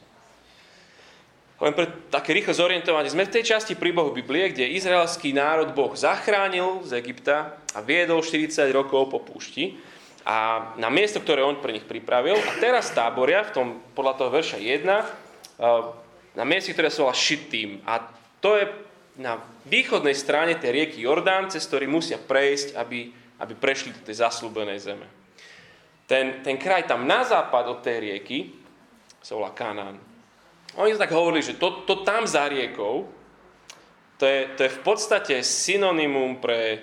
Len 1.60 1.76
pre 1.76 1.92
také 2.08 2.40
rýchle 2.40 2.56
zorientovanie, 2.56 3.12
sme 3.12 3.28
v 3.28 3.36
tej 3.36 3.52
časti 3.52 3.76
príbohu 3.76 4.16
Biblie, 4.16 4.48
kde 4.48 4.64
izraelský 4.64 5.36
národ 5.36 5.76
Boh 5.76 5.92
zachránil 5.92 6.88
z 6.88 6.96
Egypta 6.96 7.60
a 7.76 7.84
viedol 7.84 8.24
40 8.24 8.48
rokov 8.72 9.12
po 9.12 9.20
púšti 9.20 9.76
a 10.24 10.72
na 10.80 10.88
miesto, 10.88 11.20
ktoré 11.20 11.44
on 11.44 11.60
pre 11.60 11.76
nich 11.76 11.84
pripravil. 11.84 12.40
A 12.40 12.56
teraz 12.64 12.96
táboria, 12.96 13.44
v 13.44 13.52
tom, 13.52 13.66
podľa 13.92 14.24
toho 14.24 14.32
verša 14.32 14.56
1, 14.56 15.04
eh, 15.04 15.84
na 16.32 16.44
mieste, 16.48 16.72
ktoré 16.72 16.88
sa 16.88 17.04
volá 17.04 17.12
Šitým. 17.12 17.84
A 17.84 18.08
to 18.40 18.56
je 18.56 18.87
na 19.18 19.42
východnej 19.66 20.14
strane 20.14 20.54
tej 20.54 20.78
rieky 20.78 21.02
Jordán, 21.02 21.50
cez 21.50 21.66
ktorý 21.66 21.90
musia 21.90 22.16
prejsť, 22.22 22.78
aby, 22.78 23.10
aby 23.42 23.52
prešli 23.58 23.90
do 23.90 24.00
tej 24.06 24.22
zaslúbenej 24.22 24.78
zeme. 24.78 25.06
Ten, 26.06 26.40
ten 26.40 26.56
kraj 26.56 26.86
tam 26.86 27.04
na 27.04 27.26
západ 27.26 27.68
od 27.68 27.82
tej 27.82 27.98
rieky 28.00 28.54
sa 29.20 29.34
volá 29.34 29.50
Kanán. 29.52 29.98
Oni 30.78 30.94
tak 30.94 31.10
hovorili, 31.10 31.42
že 31.42 31.58
to, 31.58 31.82
to 31.84 32.06
tam 32.06 32.24
za 32.24 32.46
riekou, 32.46 33.10
to 34.16 34.24
je, 34.24 34.40
to 34.54 34.60
je 34.66 34.70
v 34.70 34.80
podstate 34.86 35.34
synonymum 35.42 36.38
pre 36.38 36.78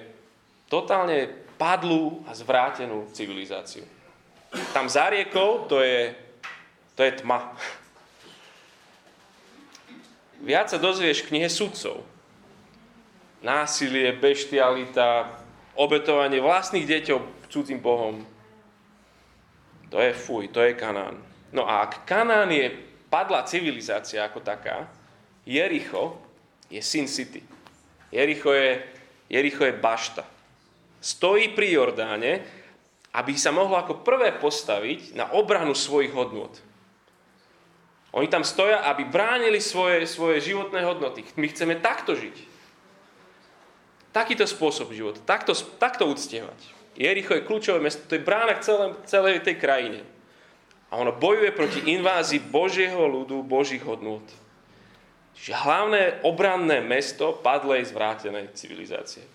totálne 0.68 1.32
padlú 1.56 2.24
a 2.28 2.36
zvrátenú 2.36 3.08
civilizáciu. 3.16 3.88
Tam 4.76 4.92
za 4.92 5.08
riekou 5.08 5.68
to 5.72 5.80
je, 5.80 6.12
to 7.00 7.02
je 7.04 7.12
tma. 7.24 7.56
Viac 10.44 10.68
sa 10.68 10.80
dozvieš 10.80 11.24
v 11.24 11.36
knihe 11.36 11.48
sudcov 11.48 12.04
násilie, 13.46 14.10
beštialita, 14.18 15.38
obetovanie 15.78 16.42
vlastných 16.42 16.90
deťov 16.90 17.46
cudzím 17.54 17.78
bohom. 17.78 18.26
To 19.94 20.02
je 20.02 20.12
fuj, 20.18 20.50
to 20.50 20.66
je 20.66 20.74
Kanán. 20.74 21.22
No 21.54 21.70
a 21.70 21.86
ak 21.86 22.10
Kanán 22.10 22.50
je 22.50 22.74
padlá 23.08 23.46
civilizácia 23.46 24.26
ako 24.26 24.42
taká, 24.42 24.90
Jericho 25.46 26.18
je 26.74 26.82
Sin 26.82 27.06
City. 27.06 27.46
Jericho 28.10 28.50
je, 28.50 28.82
Jericho 29.30 29.62
je 29.62 29.78
bašta. 29.78 30.26
Stojí 30.98 31.54
pri 31.54 31.70
Jordáne, 31.70 32.42
aby 33.14 33.38
sa 33.38 33.54
mohlo 33.54 33.78
ako 33.78 34.02
prvé 34.02 34.34
postaviť 34.36 35.14
na 35.14 35.30
obranu 35.38 35.78
svojich 35.78 36.12
hodnot. 36.12 36.60
Oni 38.16 38.26
tam 38.26 38.42
stoja, 38.42 38.84
aby 38.90 39.06
bránili 39.06 39.62
svoje, 39.62 40.08
svoje 40.10 40.42
životné 40.42 40.82
hodnoty. 40.82 41.22
My 41.38 41.46
chceme 41.52 41.78
takto 41.78 42.18
žiť 42.18 42.55
takýto 44.16 44.48
spôsob 44.48 44.96
života, 44.96 45.20
takto, 45.28 45.52
takto 45.76 46.08
uctievať. 46.08 46.56
Jericho 46.96 47.36
je 47.36 47.44
kľúčové 47.44 47.84
mesto, 47.84 48.08
to 48.08 48.16
je 48.16 48.24
brána 48.24 48.56
k 48.56 48.64
celé, 48.64 48.86
celej 49.04 49.44
tej 49.44 49.60
krajine. 49.60 50.08
A 50.88 50.96
ono 50.96 51.12
bojuje 51.12 51.52
proti 51.52 51.84
invázii 51.92 52.40
Božieho 52.40 53.04
ľudu, 53.04 53.44
Božích 53.44 53.84
hodnôt. 53.84 54.24
Čiže 55.36 55.52
hlavné 55.52 56.24
obranné 56.24 56.80
mesto 56.80 57.36
padlej 57.36 57.92
zvrátenej 57.92 58.56
civilizácie. 58.56 59.28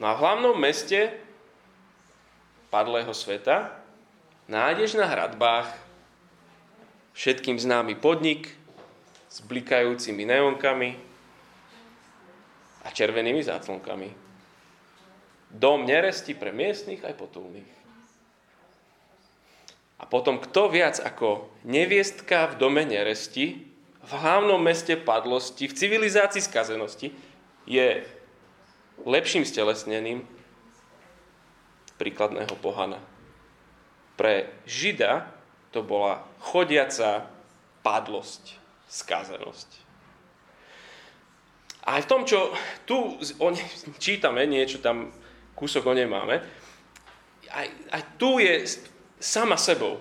No 0.00 0.08
a 0.08 0.16
v 0.16 0.22
hlavnom 0.24 0.56
meste 0.56 1.12
padlého 2.72 3.12
sveta 3.12 3.76
nájdeš 4.48 4.96
na 4.96 5.04
hradbách 5.04 5.68
všetkým 7.12 7.60
známy 7.60 8.00
podnik 8.00 8.48
s 9.28 9.44
blikajúcimi 9.44 10.24
neonkami, 10.24 11.09
a 12.84 12.88
červenými 12.88 13.42
záclonkami. 13.44 14.08
Dom 15.50 15.82
neresti 15.82 16.32
pre 16.38 16.54
miestnych 16.54 17.02
aj 17.02 17.14
potulných. 17.18 17.72
A 20.00 20.08
potom 20.08 20.40
kto 20.40 20.72
viac 20.72 20.96
ako 20.96 21.52
neviestka 21.68 22.48
v 22.48 22.54
dome 22.56 22.82
neresti, 22.88 23.68
v 24.00 24.12
hlavnom 24.16 24.56
meste 24.56 24.96
padlosti, 24.96 25.68
v 25.68 25.76
civilizácii 25.76 26.40
skazenosti, 26.40 27.12
je 27.68 28.00
lepším 29.04 29.44
stelesneným 29.44 30.24
príkladného 32.00 32.56
pohana. 32.64 32.96
Pre 34.16 34.48
Žida 34.64 35.28
to 35.68 35.84
bola 35.84 36.24
chodiaca 36.40 37.28
padlosť, 37.84 38.56
skazenosť. 38.88 39.79
A 41.86 41.96
aj 41.96 42.04
v 42.04 42.10
tom, 42.10 42.22
čo 42.28 42.52
tu 42.84 43.16
o 43.40 43.48
ne, 43.48 43.62
čítame, 44.04 44.44
niečo 44.44 44.84
tam, 44.84 45.12
kúsok 45.56 45.88
o 45.88 45.96
nej 45.96 46.08
máme, 46.08 46.40
aj, 47.50 47.66
aj 47.90 48.02
tu 48.16 48.38
je 48.38 48.64
sama 49.20 49.58
sebou. 49.58 49.98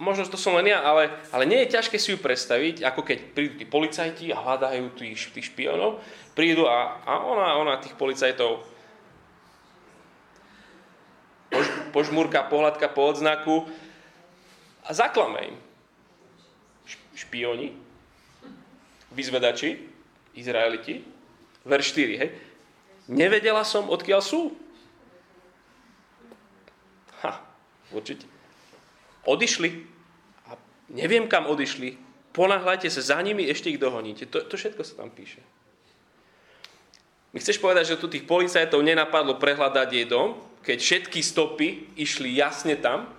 Možno 0.00 0.24
to 0.24 0.40
som 0.40 0.56
len 0.56 0.72
ja, 0.72 0.80
ale, 0.80 1.12
ale 1.28 1.44
nie 1.44 1.60
je 1.64 1.76
ťažké 1.76 2.00
si 2.00 2.16
ju 2.16 2.18
predstaviť, 2.18 2.88
ako 2.88 3.00
keď 3.04 3.18
prídu 3.36 3.54
tí 3.60 3.66
policajti 3.68 4.32
a 4.32 4.40
hľadajú 4.40 4.96
tých, 4.96 5.28
tých 5.36 5.52
špionov, 5.52 6.00
prídu 6.32 6.64
a, 6.64 7.04
a 7.04 7.20
ona, 7.20 7.60
ona 7.60 7.74
tých 7.76 7.92
policajtov 7.92 8.64
požmúrka, 11.92 12.48
pohľadka 12.48 12.90
po 12.90 13.12
odznaku 13.12 13.68
a 14.82 14.90
zaklame 14.90 15.52
im. 15.52 15.56
Špioni, 17.14 17.70
vyzvedači, 19.14 19.93
Izraeliti, 20.34 21.02
verš 21.64 21.94
4, 21.94 22.20
hej. 22.20 22.30
Nevedela 23.10 23.62
som, 23.62 23.88
odkiaľ 23.92 24.20
sú. 24.24 24.56
Ha, 27.20 27.40
určite. 27.92 28.24
Odišli. 29.24 29.70
A 30.48 30.56
neviem, 30.92 31.28
kam 31.28 31.48
odišli. 31.48 31.96
Ponáhľajte 32.34 32.90
sa 32.90 33.14
za 33.14 33.18
nimi, 33.22 33.46
ešte 33.46 33.70
ich 33.70 33.78
dohoníte. 33.78 34.26
To, 34.32 34.42
to 34.42 34.58
všetko 34.58 34.82
sa 34.82 35.04
tam 35.04 35.12
píše. 35.12 35.38
Mi 37.34 37.42
chceš 37.42 37.58
povedať, 37.58 37.94
že 37.94 38.00
tu 38.00 38.06
tých 38.06 38.26
policajtov 38.26 38.78
nenapadlo 38.78 39.42
prehľadať 39.42 39.88
jej 39.90 40.06
dom, 40.06 40.38
keď 40.62 40.78
všetky 40.78 41.20
stopy 41.20 41.68
išli 41.98 42.30
jasne 42.38 42.78
tam? 42.78 43.10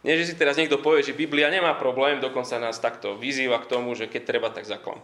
Nie, 0.00 0.16
že 0.16 0.32
si 0.32 0.34
teraz 0.38 0.56
niekto 0.56 0.80
povie, 0.80 1.04
že 1.04 1.12
Biblia 1.12 1.52
nemá 1.52 1.76
problém, 1.76 2.24
dokonca 2.24 2.56
nás 2.56 2.80
takto 2.80 3.20
vyzýva 3.20 3.60
k 3.60 3.68
tomu, 3.68 3.92
že 3.92 4.08
keď 4.08 4.22
treba, 4.24 4.48
tak 4.48 4.64
zaklam. 4.64 5.00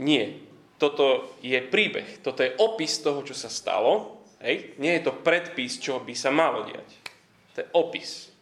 Nie. 0.00 0.40
Toto 0.80 1.36
je 1.44 1.60
príbeh, 1.60 2.24
toto 2.24 2.40
je 2.40 2.56
opis 2.56 3.04
toho, 3.04 3.20
čo 3.20 3.36
sa 3.36 3.52
stalo. 3.52 4.24
Hej? 4.40 4.80
Nie 4.80 4.96
je 4.96 5.12
to 5.12 5.20
predpis, 5.20 5.76
čo 5.76 6.00
by 6.00 6.16
sa 6.16 6.32
malo 6.32 6.64
diať. 6.64 6.88
To 7.52 7.56
je 7.60 7.68
opis. 7.76 8.32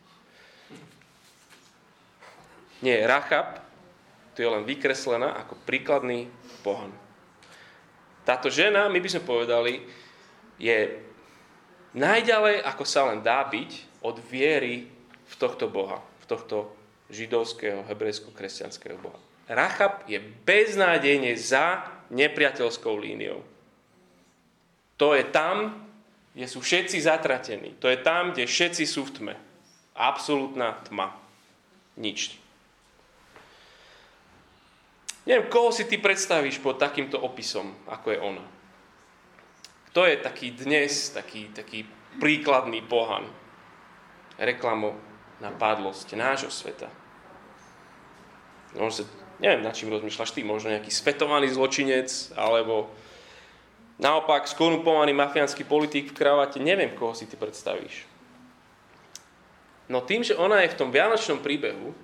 Nie, 2.79 3.03
Rachab, 3.03 3.59
tu 4.39 4.47
je 4.47 4.55
len 4.55 4.63
vykreslená 4.63 5.35
ako 5.35 5.59
príkladný 5.67 6.31
pohan. 6.63 6.95
Táto 8.23 8.47
žena, 8.55 8.87
my 8.87 9.03
by 9.03 9.09
sme 9.11 9.27
povedali, 9.27 9.83
je 10.63 10.95
najďalej, 11.99 12.63
ako 12.63 12.85
sa 12.87 13.11
len 13.11 13.19
dá 13.19 13.43
byť 13.43 13.99
od 13.99 14.23
viery 14.31 14.98
v 15.29 15.35
tohto 15.37 15.69
Boha, 15.69 16.01
v 16.21 16.27
tohto 16.27 16.57
židovského, 17.13 17.85
hebrejsko-kresťanského 17.89 18.97
Boha. 19.01 19.21
Rachab 19.49 20.05
je 20.05 20.21
beznádejne 20.21 21.33
za 21.37 21.89
nepriateľskou 22.13 22.93
líniou. 23.01 23.41
To 25.01 25.17
je 25.17 25.25
tam, 25.25 25.89
kde 26.37 26.47
sú 26.49 26.61
všetci 26.61 27.01
zatratení. 27.01 27.77
To 27.81 27.89
je 27.89 27.99
tam, 28.01 28.37
kde 28.37 28.45
všetci 28.45 28.85
sú 28.85 29.09
v 29.09 29.15
tme. 29.15 29.35
Absolútna 29.97 30.85
tma. 30.85 31.17
Nič. 31.97 32.37
Neviem, 35.25 35.49
koho 35.53 35.73
si 35.73 35.85
ty 35.85 36.01
predstavíš 36.01 36.61
pod 36.61 36.81
takýmto 36.81 37.21
opisom, 37.21 37.75
ako 37.89 38.07
je 38.13 38.19
ona. 38.21 38.45
Kto 39.93 40.09
je 40.09 40.17
taký 40.21 40.53
dnes, 40.57 41.13
taký, 41.13 41.53
taký 41.53 41.85
príkladný 42.21 42.85
pohan? 42.85 43.29
Reklamo 44.39 45.08
na 45.39 45.55
padlosť 45.55 46.19
nášho 46.19 46.51
sveta. 46.51 46.91
Sa, 48.75 49.03
neviem, 49.39 49.63
na 49.65 49.73
čím 49.73 49.91
rozmýšľaš 49.95 50.35
ty, 50.35 50.43
možno 50.45 50.75
nejaký 50.75 50.91
svetovaný 50.91 51.49
zločinec, 51.51 52.35
alebo 52.37 52.91
naopak 53.99 54.47
skorumpovaný 54.47 55.15
mafiánsky 55.15 55.65
politik 55.67 56.13
v 56.13 56.17
kravate, 56.19 56.63
neviem, 56.63 56.95
koho 56.95 57.15
si 57.15 57.27
ty 57.27 57.35
predstavíš. 57.35 58.07
No 59.89 60.05
tým, 60.05 60.21
že 60.21 60.37
ona 60.37 60.61
je 60.63 60.73
v 60.75 60.79
tom 60.79 60.93
vianočnom 60.93 61.41
príbehu, 61.41 61.97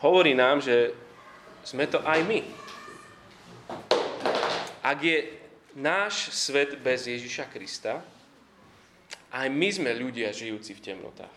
hovorí 0.00 0.32
nám, 0.32 0.64
že 0.64 0.96
sme 1.60 1.84
to 1.84 2.00
aj 2.00 2.24
my. 2.24 2.40
Ak 4.80 5.04
je 5.04 5.28
náš 5.76 6.32
svet 6.32 6.80
bez 6.80 7.04
Ježiša 7.04 7.52
Krista, 7.52 8.00
aj 9.30 9.46
my 9.46 9.68
sme 9.70 9.90
ľudia 9.94 10.34
žijúci 10.34 10.74
v 10.74 10.84
temnotách. 10.84 11.36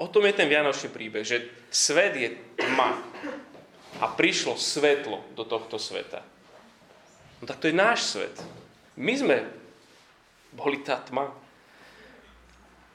O 0.00 0.08
tom 0.08 0.24
je 0.26 0.34
ten 0.34 0.48
vianočný 0.48 0.88
príbeh, 0.90 1.22
že 1.22 1.46
svet 1.68 2.16
je 2.16 2.34
tma 2.58 2.98
a 4.02 4.10
prišlo 4.10 4.56
svetlo 4.58 5.22
do 5.36 5.44
tohto 5.44 5.76
sveta. 5.78 6.24
No 7.38 7.44
tak 7.46 7.60
to 7.60 7.68
je 7.68 7.76
náš 7.76 8.16
svet. 8.16 8.34
My 8.96 9.14
sme 9.14 9.36
boli 10.56 10.80
tá 10.80 10.98
tma. 10.98 11.30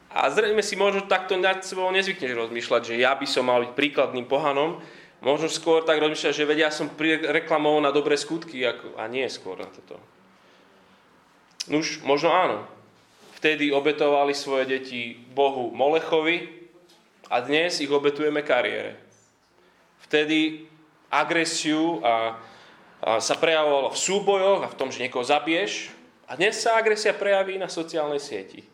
A 0.08 0.32
zrejme 0.34 0.64
si 0.66 0.80
možno 0.80 1.06
takto 1.06 1.38
nad 1.38 1.62
sebou 1.62 1.92
nezvykneš 1.94 2.34
rozmýšľať, 2.34 2.82
že 2.90 2.96
ja 2.98 3.14
by 3.14 3.28
som 3.28 3.46
mal 3.46 3.62
byť 3.64 3.76
príkladným 3.76 4.26
pohanom. 4.26 4.82
Možno 5.22 5.50
skôr 5.50 5.84
tak 5.84 6.00
rozmýšľať, 6.00 6.34
že 6.34 6.48
vedia, 6.48 6.70
som 6.74 6.90
reklamoval 6.98 7.84
na 7.84 7.92
dobré 7.94 8.16
skutky, 8.16 8.62
ako, 8.64 8.98
a 8.98 9.06
nie 9.10 9.26
skôr 9.28 9.58
na 9.58 9.70
toto. 9.70 10.00
Nuž, 11.68 12.00
možno 12.08 12.32
áno. 12.32 12.77
Vtedy 13.38 13.70
obetovali 13.70 14.34
svoje 14.34 14.66
deti 14.66 15.14
Bohu 15.14 15.70
Molechovi 15.70 16.50
a 17.30 17.38
dnes 17.46 17.78
ich 17.78 17.94
obetujeme 17.94 18.42
kariére. 18.42 18.98
Vtedy 20.10 20.66
agresiu 21.14 22.02
a, 22.02 22.34
a 22.98 23.22
sa 23.22 23.38
prejavovalo 23.38 23.94
v 23.94 24.02
súbojoch 24.02 24.62
a 24.66 24.72
v 24.74 24.78
tom, 24.82 24.90
že 24.90 25.06
niekoho 25.06 25.22
zabiješ. 25.22 25.94
A 26.26 26.34
dnes 26.34 26.58
sa 26.58 26.82
agresia 26.82 27.14
prejaví 27.14 27.62
na 27.62 27.70
sociálnej 27.70 28.18
sieti. 28.18 28.66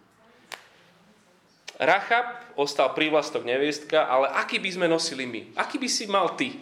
Rachab 1.76 2.56
ostal 2.56 2.96
prívlastok 2.96 3.44
neviestka, 3.44 4.08
ale 4.08 4.32
aký 4.32 4.64
by 4.64 4.70
sme 4.80 4.88
nosili 4.88 5.28
my? 5.28 5.60
Aký 5.60 5.76
by 5.76 5.92
si 5.92 6.08
mal 6.08 6.40
ty? 6.40 6.56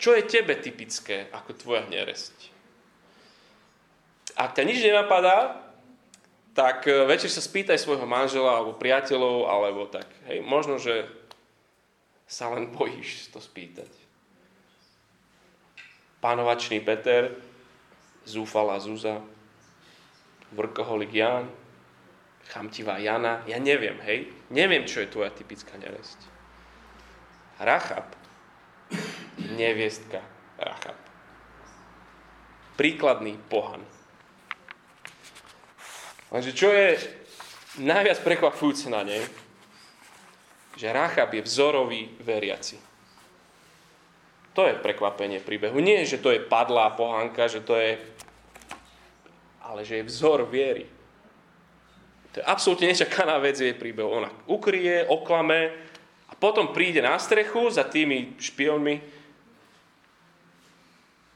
Čo 0.00 0.16
je 0.16 0.24
tebe 0.24 0.56
typické 0.56 1.28
ako 1.28 1.60
tvoja 1.60 1.84
neresť? 1.92 2.56
Ak 4.32 4.56
ťa 4.56 4.64
nič 4.64 4.80
nenapadá, 4.80 5.68
tak 6.54 6.86
e, 6.86 7.06
večer 7.06 7.30
sa 7.30 7.42
spýtaj 7.42 7.78
svojho 7.78 8.06
manžela 8.06 8.58
alebo 8.58 8.74
priateľov, 8.74 9.46
alebo 9.46 9.86
tak. 9.86 10.06
Hej, 10.26 10.42
možno, 10.42 10.76
že 10.76 11.06
sa 12.30 12.50
len 12.54 12.70
bojíš 12.70 13.30
to 13.34 13.42
spýtať. 13.42 13.90
Pánovačný 16.20 16.84
Peter, 16.84 17.32
zúfala 18.28 18.76
Zuza, 18.78 19.24
vrkoholik 20.52 21.10
Ján, 21.10 21.48
chamtivá 22.50 22.98
Jana, 22.98 23.42
ja 23.46 23.56
neviem, 23.62 23.96
hej, 24.04 24.28
neviem, 24.50 24.84
čo 24.84 25.00
je 25.00 25.10
tvoja 25.10 25.30
typická 25.30 25.78
neresť. 25.78 26.18
Rachab, 27.60 28.08
neviestka 29.54 30.20
Rachab. 30.58 30.96
Príkladný 32.76 33.36
pohan. 33.48 33.84
Lenže 36.30 36.54
čo 36.54 36.70
je 36.70 36.94
najviac 37.82 38.22
prekvapujúce 38.22 38.86
na 38.86 39.02
nej, 39.02 39.22
že 40.78 40.94
Rachab 40.94 41.34
je 41.34 41.42
vzorový 41.42 42.06
veriaci. 42.22 42.78
To 44.54 44.66
je 44.66 44.74
prekvapenie 44.78 45.38
príbehu. 45.38 45.78
Nie, 45.78 46.02
že 46.06 46.18
to 46.18 46.34
je 46.34 46.42
padlá 46.42 46.90
pohanka, 46.94 47.46
že 47.46 47.62
to 47.62 47.78
je... 47.78 47.98
Ale 49.62 49.86
že 49.86 50.02
je 50.02 50.08
vzor 50.10 50.50
viery. 50.50 50.90
To 52.34 52.42
je 52.42 52.46
absolútne 52.46 52.90
nečakaná 52.90 53.38
vec 53.42 53.58
jej 53.58 53.74
príbehu. 53.74 54.10
Ona 54.10 54.30
ukrie, 54.46 55.06
oklame 55.06 55.74
a 56.30 56.32
potom 56.38 56.70
príde 56.70 57.02
na 57.02 57.18
strechu 57.18 57.70
za 57.70 57.86
tými 57.86 58.38
špionmi 58.38 59.02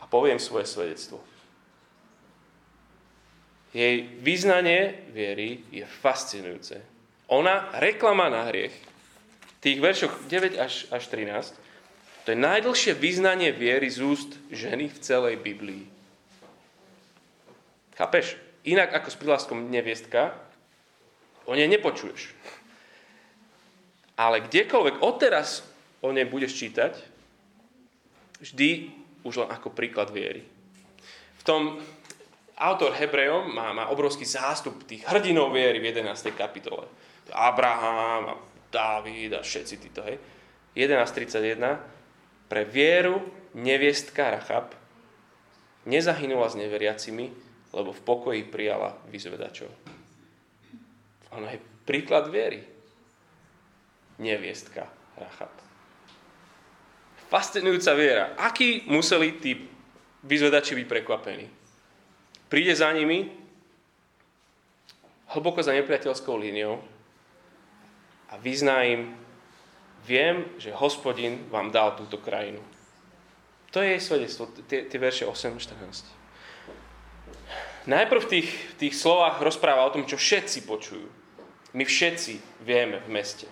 a 0.02 0.04
poviem 0.07 0.38
svoje 0.38 0.70
svedectvo. 0.70 1.33
Jej 3.74 4.06
význanie 4.22 5.10
viery 5.10 5.66
je 5.74 5.82
fascinujúce. 5.82 6.78
Ona 7.26 7.74
reklama 7.82 8.30
na 8.30 8.46
hriech. 8.46 8.74
V 9.42 9.54
tých 9.58 9.78
veršoch 9.82 10.14
9 10.30 10.62
až, 10.62 10.87
až 10.94 11.02
13 11.10 11.64
to 12.24 12.32
je 12.32 12.40
najdlhšie 12.40 12.96
význanie 12.96 13.52
viery 13.52 13.84
z 13.92 14.00
úst 14.00 14.40
ženy 14.48 14.88
v 14.88 14.98
celej 15.04 15.37
Biblii. 15.44 15.84
Chápeš? 18.00 18.40
Inak 18.64 18.96
ako 18.96 19.08
s 19.12 19.20
prihlaskom 19.20 19.68
neviestka, 19.68 20.32
o 21.44 21.52
nej 21.52 21.68
nepočuješ. 21.68 22.32
Ale 24.16 24.40
kdekoľvek 24.48 25.04
odteraz 25.04 25.68
o 26.00 26.08
nej 26.16 26.24
budeš 26.24 26.56
čítať, 26.56 26.96
vždy 28.40 28.88
už 29.20 29.44
len 29.44 29.48
ako 29.52 29.68
príklad 29.76 30.08
viery. 30.08 30.48
V 31.37 31.42
tom 31.44 31.76
autor 32.58 32.94
Hebrejom 32.94 33.50
má, 33.54 33.72
má 33.72 33.90
obrovský 33.90 34.24
zástup 34.24 34.86
tých 34.86 35.02
hrdinov 35.06 35.50
viery 35.50 35.82
v 35.82 35.90
11. 35.90 36.34
kapitole. 36.34 36.86
Abraham 37.32 38.24
a 38.30 38.34
Dávid 38.74 39.30
a 39.34 39.42
všetci 39.42 39.74
títo, 39.78 40.02
hej. 40.02 40.18
11.31. 40.74 41.78
Pre 42.50 42.62
vieru 42.66 43.22
neviestka 43.54 44.34
Rachab 44.34 44.74
nezahynula 45.86 46.50
s 46.50 46.58
neveriacimi, 46.58 47.30
lebo 47.70 47.94
v 47.94 48.00
pokoji 48.02 48.42
prijala 48.50 48.98
vyzvedačov. 49.06 49.70
Ona 51.38 51.54
je 51.54 51.58
príklad 51.86 52.26
viery. 52.30 52.66
Neviestka 54.18 54.90
Rachab. 55.14 55.54
Fascinujúca 57.30 57.94
viera. 57.94 58.34
Akí 58.38 58.86
museli 58.86 59.38
tí 59.38 59.58
vyzvedači 60.22 60.74
byť 60.78 60.86
prekvapení? 60.86 61.63
Príde 62.48 62.76
za 62.76 62.92
nimi 62.92 63.33
hlboko 65.35 65.62
za 65.62 65.74
nepriateľskou 65.74 66.38
líniou 66.38 66.78
a 68.30 68.38
vyzná 68.38 68.87
im, 68.87 69.18
viem, 70.07 70.46
že 70.61 70.70
hospodin 70.70 71.48
vám 71.50 71.74
dal 71.74 71.98
túto 71.98 72.20
krajinu. 72.22 72.62
To 73.74 73.83
je 73.83 73.98
jej 73.98 74.02
svedectvo, 74.02 74.46
tie, 74.70 74.87
tie 74.87 74.98
verše 75.02 75.26
8 75.26 75.59
14. 75.59 76.07
Najprv 77.85 78.20
v 78.22 78.30
tých, 78.30 78.48
tých 78.80 78.94
slovách 78.96 79.42
rozpráva 79.42 79.85
o 79.85 79.92
tom, 79.92 80.07
čo 80.07 80.16
všetci 80.16 80.64
počujú. 80.64 81.04
My 81.74 81.83
všetci 81.83 82.62
vieme 82.62 83.02
v 83.02 83.09
meste. 83.11 83.50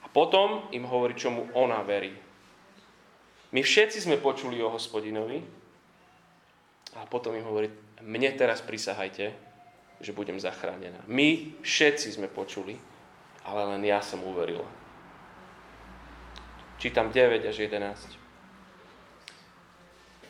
A 0.00 0.08
potom 0.08 0.70
im 0.70 0.86
hovorí, 0.86 1.18
čomu 1.18 1.50
ona 1.52 1.82
verí. 1.82 2.14
My 3.50 3.60
všetci 3.60 4.06
sme 4.06 4.22
počuli 4.22 4.62
o 4.62 4.70
hospodinovi 4.70 5.42
a 6.94 7.02
potom 7.10 7.34
im 7.34 7.42
hovorí, 7.42 7.68
mne 8.04 8.30
teraz 8.36 8.60
prisahajte, 8.60 9.32
že 10.04 10.12
budem 10.12 10.36
zachránená. 10.36 11.00
My 11.08 11.56
všetci 11.64 12.20
sme 12.20 12.28
počuli, 12.28 12.76
ale 13.48 13.64
len 13.74 13.82
ja 13.88 14.04
som 14.04 14.20
uverila. 14.20 14.68
Čítam 16.76 17.08
9 17.08 17.48
až 17.48 17.64
11. 17.64 18.20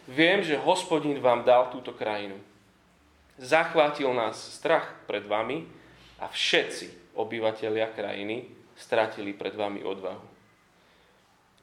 Viem, 0.06 0.46
že 0.46 0.60
hospodin 0.60 1.18
vám 1.18 1.42
dal 1.42 1.72
túto 1.74 1.90
krajinu. 1.96 2.38
Zachvátil 3.40 4.14
nás 4.14 4.38
strach 4.38 4.94
pred 5.10 5.26
vami 5.26 5.66
a 6.22 6.30
všetci 6.30 7.18
obyvateľia 7.18 7.90
krajiny 7.90 8.46
stratili 8.78 9.34
pred 9.34 9.58
vami 9.58 9.82
odvahu. 9.82 10.30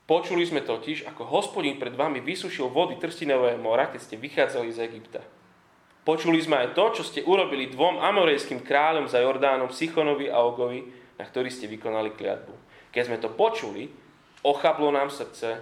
Počuli 0.03 0.43
sme 0.43 0.59
totiž, 0.59 1.07
ako 1.07 1.23
hospodin 1.23 1.79
pred 1.79 1.95
vami 1.95 2.19
vysušil 2.19 2.67
vody 2.67 2.99
Trstinového 2.99 3.55
mora, 3.55 3.87
keď 3.87 4.01
ste 4.03 4.19
vychádzali 4.19 4.69
z 4.75 4.79
Egypta. 4.83 5.23
Počuli 6.01 6.41
sme 6.41 6.65
aj 6.65 6.73
to, 6.73 6.85
čo 6.97 7.03
ste 7.05 7.21
urobili 7.21 7.69
dvom 7.69 8.01
amorejským 8.01 8.65
kráľom 8.65 9.05
za 9.05 9.21
Jordánom, 9.21 9.69
Sichonovi 9.69 10.33
a 10.33 10.41
Ogovi, 10.41 10.81
na 11.17 11.23
ktorý 11.23 11.53
ste 11.53 11.69
vykonali 11.69 12.17
kliatbu. 12.17 12.53
Keď 12.89 13.03
sme 13.05 13.17
to 13.21 13.29
počuli, 13.29 13.87
ochablo 14.41 14.89
nám 14.89 15.13
srdce 15.13 15.61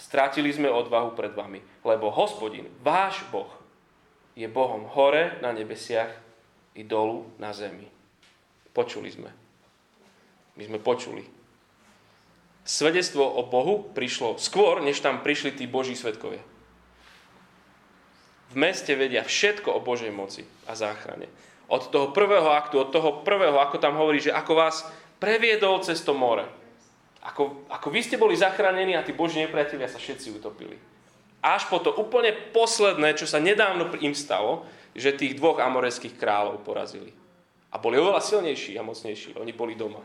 Strátili 0.00 0.48
sme 0.48 0.72
odvahu 0.72 1.12
pred 1.12 1.36
vami, 1.36 1.60
lebo 1.84 2.08
hospodin, 2.08 2.64
váš 2.80 3.20
Boh, 3.28 3.52
je 4.32 4.48
Bohom 4.48 4.88
hore 4.88 5.36
na 5.44 5.52
nebesiach 5.52 6.08
i 6.72 6.80
dolu 6.80 7.28
na 7.36 7.52
zemi. 7.52 7.84
Počuli 8.72 9.12
sme. 9.12 9.28
My 10.56 10.62
sme 10.64 10.80
počuli. 10.80 11.28
Svedectvo 12.64 13.28
o 13.28 13.44
Bohu 13.44 13.92
prišlo 13.92 14.40
skôr, 14.40 14.80
než 14.80 15.04
tam 15.04 15.20
prišli 15.20 15.52
tí 15.52 15.68
Boží 15.68 15.92
svetkovia. 15.92 16.40
V 18.50 18.54
meste 18.58 18.92
vedia 18.98 19.22
všetko 19.22 19.70
o 19.70 19.80
Božej 19.80 20.10
moci 20.10 20.42
a 20.66 20.74
záchrane. 20.74 21.30
Od 21.70 21.86
toho 21.90 22.10
prvého 22.10 22.50
aktu, 22.50 22.82
od 22.82 22.90
toho 22.90 23.22
prvého, 23.22 23.62
ako 23.62 23.78
tam 23.78 23.94
hovorí, 23.94 24.18
že 24.18 24.34
ako 24.34 24.52
vás 24.58 24.82
previedol 25.22 25.78
cez 25.86 26.02
to 26.02 26.10
more 26.10 26.60
ako, 27.20 27.68
ako 27.68 27.88
vy 27.92 28.00
ste 28.00 28.16
boli 28.16 28.32
zachránení 28.32 28.96
a 28.96 29.04
tí 29.04 29.12
boží 29.12 29.36
nepriatelia 29.36 29.92
sa 29.92 30.00
všetci 30.00 30.40
utopili. 30.40 30.76
Až 31.44 31.68
po 31.68 31.80
to 31.80 31.92
úplne 31.92 32.32
posledné, 32.52 33.16
čo 33.16 33.28
sa 33.28 33.40
nedávno 33.40 33.92
im 34.00 34.16
stalo, 34.16 34.64
že 34.96 35.16
tých 35.16 35.36
dvoch 35.36 35.60
amoreských 35.60 36.16
kráľov 36.16 36.64
porazili. 36.64 37.12
A 37.70 37.78
boli 37.78 38.00
oveľa 38.00 38.24
silnejší 38.24 38.76
a 38.80 38.84
mocnejší. 38.84 39.36
Oni 39.38 39.52
boli 39.54 39.76
doma. 39.76 40.00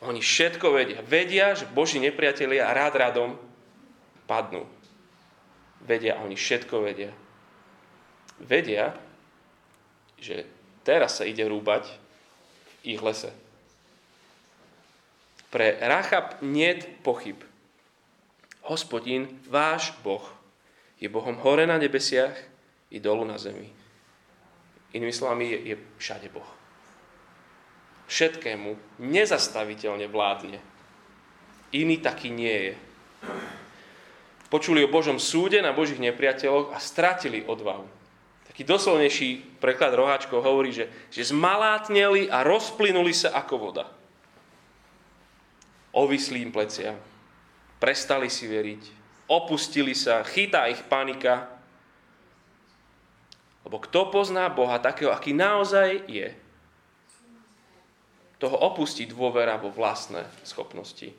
Oni 0.00 0.22
všetko 0.22 0.72
vedia. 0.72 1.04
Vedia, 1.04 1.52
že 1.52 1.68
boží 1.68 2.00
nepriatelia 2.00 2.72
rád 2.72 2.96
radom 2.96 3.30
padnú. 4.24 4.64
Vedia, 5.90 6.22
oni 6.22 6.38
všetko 6.38 6.86
vedia. 6.86 7.10
Vedia, 8.38 8.94
že 10.22 10.46
teraz 10.86 11.18
sa 11.18 11.26
ide 11.26 11.42
rúbať 11.50 11.90
v 12.86 12.94
ich 12.94 13.02
lese. 13.02 13.34
Pre 15.50 15.66
Rachab 15.82 16.38
niet 16.46 17.02
pochyb. 17.02 17.42
Hospodin, 18.70 19.26
váš 19.50 19.90
Boh, 20.06 20.22
je 21.02 21.10
Bohom 21.10 21.34
hore 21.42 21.66
na 21.66 21.74
nebesiach 21.74 22.38
i 22.94 23.02
dolu 23.02 23.26
na 23.26 23.34
zemi. 23.34 23.66
Inými 24.94 25.10
slovami, 25.10 25.50
je, 25.50 25.74
je 25.74 25.76
všade 25.98 26.30
Boh. 26.30 26.46
Všetkému 28.06 29.02
nezastaviteľne 29.02 30.06
vládne. 30.06 30.62
Iný 31.74 31.98
taký 31.98 32.30
nie 32.30 32.70
je. 32.70 32.74
Počuli 34.50 34.82
o 34.82 34.90
Božom 34.90 35.22
súde 35.22 35.62
na 35.62 35.70
Božích 35.70 36.02
nepriateľoch 36.02 36.74
a 36.74 36.78
stratili 36.82 37.46
odvahu. 37.46 37.86
Taký 38.50 38.66
doslovnejší 38.66 39.62
preklad 39.62 39.94
roháčkov 39.94 40.42
hovorí, 40.42 40.74
že, 40.74 40.90
že 41.14 41.30
zmalátneli 41.30 42.26
a 42.26 42.42
rozplynuli 42.42 43.14
sa 43.14 43.30
ako 43.38 43.54
voda. 43.56 43.86
Ovislí 45.94 46.42
im 46.42 46.50
plecia, 46.50 46.98
prestali 47.78 48.26
si 48.26 48.50
veriť, 48.50 48.82
opustili 49.30 49.94
sa, 49.94 50.26
chytá 50.26 50.66
ich 50.66 50.82
panika. 50.90 51.46
Lebo 53.62 53.78
kto 53.78 54.10
pozná 54.10 54.50
Boha 54.50 54.82
takého, 54.82 55.14
aký 55.14 55.30
naozaj 55.30 56.10
je, 56.10 56.34
toho 58.42 58.56
opustí 58.58 59.06
dôvera 59.06 59.60
vo 59.62 59.70
vlastné 59.70 60.26
schopnosti, 60.42 61.14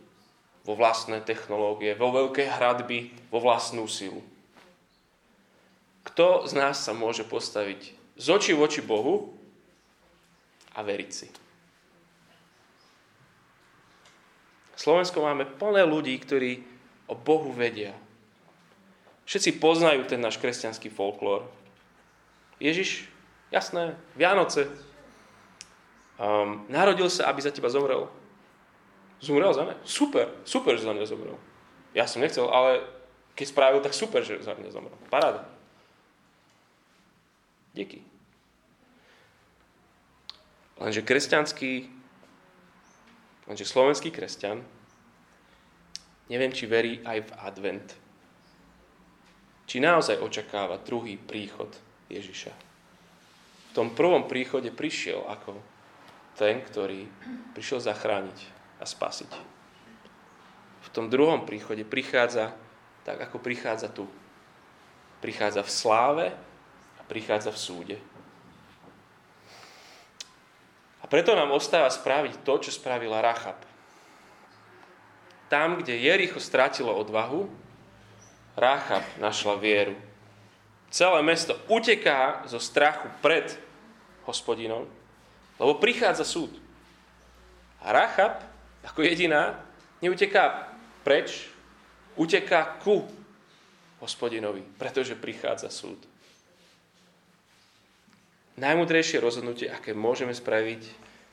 vo 0.62 0.74
vlastné 0.78 1.26
technológie, 1.26 1.97
vo 1.97 2.13
veľké 2.13 2.45
hradby, 2.45 3.10
vo 3.34 3.41
vlastnú 3.41 3.89
silu. 3.89 4.21
Kto 6.06 6.50
z 6.50 6.54
nás 6.58 6.82
sa 6.82 6.93
môže 6.93 7.26
postaviť 7.26 7.93
z 8.17 8.28
očí 8.30 8.54
voči 8.54 8.82
Bohu 8.82 9.34
a 10.74 10.82
veriť 10.82 11.12
si? 11.13 11.28
Slovensko 14.78 15.21
máme 15.21 15.45
plné 15.45 15.86
ľudí, 15.86 16.17
ktorí 16.17 16.65
o 17.06 17.13
Bohu 17.13 17.54
vedia. 17.54 17.93
Všetci 19.30 19.62
poznajú 19.62 20.10
ten 20.10 20.17
náš 20.17 20.41
kresťanský 20.41 20.89
folklór. 20.89 21.45
Ježiš, 22.58 23.06
jasné, 23.54 23.93
Vianoce. 24.17 24.65
Um, 26.17 26.65
narodil 26.69 27.10
sa, 27.13 27.30
aby 27.30 27.45
za 27.45 27.54
teba 27.54 27.69
zomrel. 27.69 28.10
Zomrel 29.21 29.53
za 29.53 29.63
mňa? 29.63 29.75
Super, 29.86 30.27
super, 30.43 30.73
že 30.75 30.89
za 30.89 30.93
mňa 30.97 31.05
zomrel. 31.05 31.38
Ja 31.93 32.10
som 32.10 32.25
nechcel, 32.25 32.49
ale 32.49 32.81
keď 33.38 33.45
spravil, 33.53 33.79
tak 33.86 33.93
super, 33.93 34.25
že 34.25 34.41
za 34.41 34.57
mňa 34.57 34.69
zomrel. 34.73 34.97
Paráda. 35.13 35.45
Díky. 37.77 38.01
Lenže 40.81 41.05
kresťanský 41.05 42.01
Lenže 43.51 43.67
slovenský 43.67 44.15
kresťan, 44.15 44.63
neviem, 46.31 46.55
či 46.55 46.71
verí 46.71 47.03
aj 47.03 47.19
v 47.27 47.31
advent. 47.43 47.89
Či 49.67 49.84
naozaj 49.84 50.23
očakáva 50.23 50.79
druhý 50.79 51.19
príchod 51.19 51.67
Ježiša. 52.07 52.53
V 52.55 53.71
tom 53.75 53.91
prvom 53.91 54.31
príchode 54.31 54.71
prišiel 54.71 55.27
ako 55.27 55.60
ten, 56.39 56.63
ktorý 56.63 57.03
prišiel 57.51 57.84
zachrániť 57.84 58.61
a 58.82 58.86
spasiť. 58.89 59.32
V 60.82 60.89
tom 60.89 61.08
druhom 61.08 61.46
príchode 61.46 61.86
prichádza 61.86 62.58
tak, 63.06 63.22
ako 63.30 63.38
prichádza 63.38 63.94
tu. 63.94 64.10
Prichádza 65.22 65.62
v 65.62 65.72
sláve 65.72 66.26
a 66.98 67.02
prichádza 67.06 67.54
v 67.54 67.62
súde. 67.62 67.98
preto 71.12 71.36
nám 71.36 71.52
ostáva 71.52 71.91
spraviť 71.91 72.39
to, 72.48 72.54
čo 72.63 72.72
spravila 72.72 73.20
Rachab. 73.20 73.60
Tam, 75.52 75.76
kde 75.76 76.00
Jericho 76.00 76.39
strátilo 76.39 76.96
odvahu, 76.96 77.52
Rachab 78.56 79.04
našla 79.20 79.60
vieru. 79.60 80.00
Celé 80.88 81.20
mesto 81.20 81.60
uteká 81.67 82.48
zo 82.48 82.63
strachu 82.63 83.12
pred 83.20 83.52
hospodinom, 84.24 84.88
lebo 85.60 85.84
prichádza 85.84 86.24
súd. 86.24 86.56
A 87.84 87.91
Rachab, 87.91 88.39
ako 88.86 89.06
jediná, 89.06 89.62
neuteká 90.02 90.74
preč, 91.06 91.50
uteká 92.17 92.82
ku 92.82 93.06
hospodinovi, 94.02 94.65
pretože 94.78 95.13
prichádza 95.15 95.70
súd. 95.70 95.98
Najmudrejšie 98.58 99.22
rozhodnutie, 99.22 99.72
aké 99.72 99.96
môžeme 99.96 100.36
spraviť, 100.36 100.82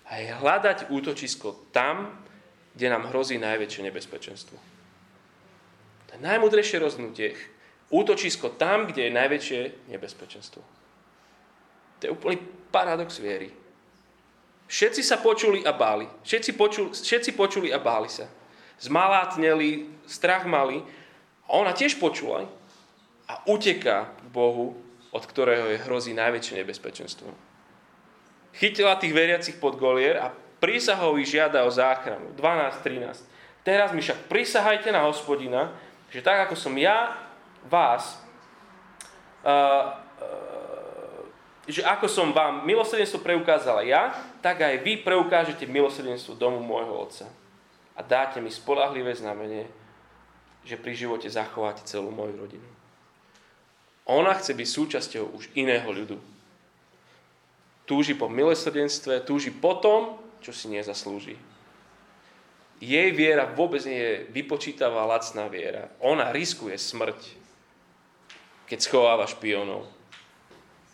je 0.09 0.33
hľadať 0.33 0.89
útočisko 0.89 1.69
tam, 1.75 2.17
kde 2.73 2.89
nám 2.89 3.13
hrozí 3.13 3.37
najväčšie 3.37 3.83
nebezpečenstvo. 3.91 4.57
To 6.09 6.11
je 6.17 6.21
najmudrejšie 6.25 6.81
rozhodnutie. 6.81 7.37
Útočisko 7.93 8.57
tam, 8.57 8.89
kde 8.89 9.09
je 9.09 9.19
najväčšie 9.19 9.61
nebezpečenstvo. 9.93 10.63
To 11.99 12.03
je 12.07 12.15
úplný 12.15 12.41
paradox 12.73 13.21
viery. 13.21 13.53
Všetci 14.69 15.01
sa 15.01 15.17
počuli 15.17 15.65
a 15.65 15.73
báli. 15.73 16.05
Všetci 16.23 16.51
počuli, 16.53 16.93
všetci 16.93 17.31
počuli 17.33 17.69
a 17.73 17.81
báli 17.81 18.13
sa. 18.13 18.29
Zmalátneli, 18.79 19.89
strach 20.05 20.45
mali. 20.45 20.85
A 21.49 21.57
ona 21.57 21.73
tiež 21.73 21.97
počula 21.97 22.45
a 23.25 23.35
uteká 23.49 24.13
k 24.13 24.29
Bohu, 24.29 24.77
od 25.09 25.25
ktorého 25.25 25.73
je 25.73 25.83
hrozí 25.89 26.13
najväčšie 26.13 26.61
nebezpečenstvo. 26.61 27.33
chytila 28.59 28.99
tých 28.99 29.15
veriacich 29.15 29.57
pod 29.57 29.79
golier 29.79 30.19
a 30.19 30.35
prísahou 30.59 31.15
ich 31.17 31.31
žiada 31.31 31.63
o 31.63 31.71
záchranu. 31.71 32.35
12, 32.35 32.83
13. 32.83 33.23
Teraz 33.63 33.95
mi 33.95 34.03
však 34.03 34.27
prisahajte 34.27 34.91
na 34.91 35.07
hospodina, 35.07 35.71
že 36.11 36.25
tak 36.25 36.49
ako 36.49 36.57
som 36.59 36.75
ja 36.75 37.15
vás, 37.69 38.19
uh, 39.45 39.95
uh, 40.19 41.23
že 41.69 41.85
ako 41.85 42.09
som 42.11 42.33
vám 42.35 42.65
milosrdenstvo 42.67 43.23
preukázala 43.23 43.87
ja, 43.87 44.17
tak 44.39 44.63
aj 44.63 44.81
vy 44.83 45.03
preukážete 45.03 45.67
milosrdenstvo 45.67 46.39
domu 46.39 46.63
môjho 46.63 46.95
otca. 46.95 47.27
A 47.99 48.01
dáte 48.07 48.39
mi 48.39 48.51
spolahlivé 48.53 49.11
znamenie, 49.15 49.67
že 50.63 50.79
pri 50.79 50.95
živote 50.95 51.27
zachováte 51.27 51.83
celú 51.83 52.15
moju 52.15 52.39
rodinu. 52.39 52.69
Ona 54.09 54.33
chce 54.39 54.55
byť 54.55 54.69
súčasťou 54.69 55.25
už 55.37 55.53
iného 55.59 55.85
ľudu. 55.85 56.17
Túži 57.85 58.15
po 58.15 58.31
milosrdenstve, 58.31 59.25
túži 59.25 59.53
po 59.53 59.77
tom, 59.81 60.17
čo 60.41 60.55
si 60.55 60.71
nezaslúži. 60.71 61.37
Jej 62.79 63.11
viera 63.11 63.51
vôbec 63.51 63.83
nie 63.83 63.99
je 63.99 64.17
vypočítavá 64.31 65.03
lacná 65.03 65.51
viera. 65.51 65.91
Ona 65.99 66.31
riskuje 66.31 66.79
smrť, 66.79 67.19
keď 68.71 68.79
schováva 68.79 69.27
špionov. 69.27 69.91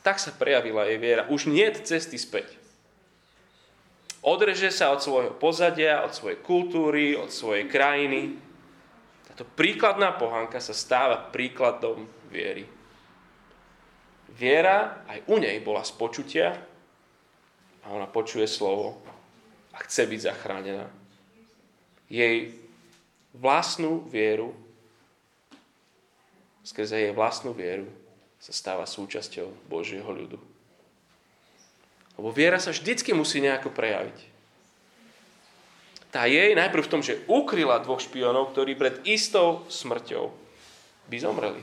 Tak 0.01 0.17
sa 0.17 0.33
prejavila 0.33 0.89
jej 0.89 0.97
viera. 0.97 1.29
Už 1.29 1.45
nie 1.53 1.69
je 1.69 1.85
cesty 1.85 2.17
späť. 2.17 2.64
Odreže 4.25 4.73
sa 4.73 4.89
od 4.89 5.05
svojho 5.05 5.37
pozadia, 5.37 6.01
od 6.01 6.17
svojej 6.17 6.41
kultúry, 6.41 7.13
od 7.13 7.29
svojej 7.29 7.69
krajiny. 7.69 8.41
Táto 9.29 9.45
príkladná 9.45 10.17
pohanka 10.17 10.65
sa 10.65 10.73
stáva 10.73 11.29
príkladom 11.29 12.09
viery. 12.33 12.65
Viera 14.33 15.05
aj 15.05 15.29
u 15.29 15.37
nej 15.37 15.61
bola 15.61 15.85
z 15.85 15.93
počutia 15.95 16.57
a 17.85 17.93
ona 17.93 18.09
počuje 18.09 18.49
slovo 18.49 18.97
a 19.71 19.79
chce 19.85 20.09
byť 20.09 20.21
zachránená 20.25 20.89
jej 22.09 22.53
vlastnú 23.35 24.05
vieru, 24.07 24.55
skrze 26.65 27.11
jej 27.11 27.13
vlastnú 27.13 27.53
vieru 27.53 27.89
sa 28.41 28.53
stáva 28.53 28.85
súčasťou 28.85 29.69
Božieho 29.69 30.09
ľudu. 30.09 30.54
Lebo 32.15 32.31
viera 32.31 32.63
sa 32.63 32.71
vždycky 32.71 33.11
musí 33.11 33.43
nejako 33.43 33.75
prejaviť. 33.75 34.19
Tá 36.15 36.31
jej 36.31 36.55
najprv 36.55 36.87
v 36.87 36.93
tom, 36.93 37.03
že 37.03 37.27
ukryla 37.27 37.83
dvoch 37.83 37.99
špionov, 37.99 38.55
ktorí 38.55 38.79
pred 38.79 39.03
istou 39.03 39.67
smrťou 39.67 40.31
by 41.11 41.17
zomreli. 41.19 41.63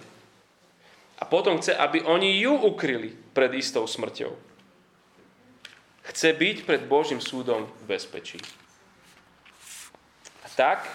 A 1.20 1.24
potom 1.24 1.56
chce, 1.62 1.72
aby 1.72 2.04
oni 2.04 2.44
ju 2.44 2.52
ukryli 2.52 3.16
pred 3.32 3.56
istou 3.56 3.88
smrťou. 3.88 4.36
Chce 6.12 6.36
byť 6.36 6.58
pred 6.68 6.84
Božím 6.84 7.24
súdom 7.24 7.70
v 7.86 7.96
bezpečí 7.96 8.42
tak 10.62 10.86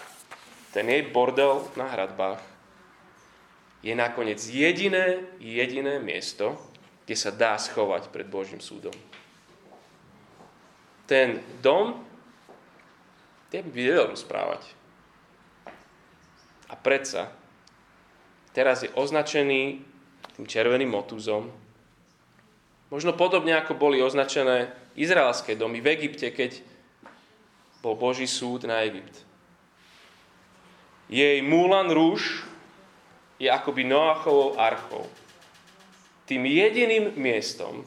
ten 0.70 0.86
jej 0.86 1.02
bordel 1.02 1.64
na 1.74 1.90
hradbách 1.90 2.38
je 3.82 3.90
nakoniec 3.98 4.38
jediné, 4.38 5.26
jediné 5.42 5.98
miesto, 5.98 6.54
kde 7.02 7.16
sa 7.18 7.34
dá 7.34 7.58
schovať 7.58 8.14
pred 8.14 8.30
Božím 8.30 8.62
súdom. 8.62 8.94
Ten 11.06 11.42
dom, 11.62 12.02
ten 13.50 13.62
by 13.62 13.78
vedel 13.78 14.10
rozprávať. 14.10 14.62
A 16.66 16.74
predsa, 16.74 17.30
teraz 18.50 18.82
je 18.82 18.90
označený 18.90 19.80
tým 20.34 20.46
červeným 20.50 20.90
motúzom. 20.90 21.48
Možno 22.90 23.14
podobne 23.14 23.54
ako 23.54 23.78
boli 23.78 24.02
označené 24.02 24.74
izraelské 24.98 25.54
domy 25.54 25.78
v 25.78 25.94
Egypte, 25.94 26.30
keď 26.30 26.62
bol 27.82 27.94
Boží 27.94 28.26
súd 28.26 28.66
na 28.66 28.82
Egypt. 28.82 29.22
Jej 31.06 31.38
Moulin 31.46 31.86
Rouge 31.94 32.42
je 33.38 33.46
akoby 33.46 33.86
Noachovou 33.86 34.58
archou. 34.58 35.06
Tým 36.26 36.42
jediným 36.50 37.14
miestom, 37.14 37.86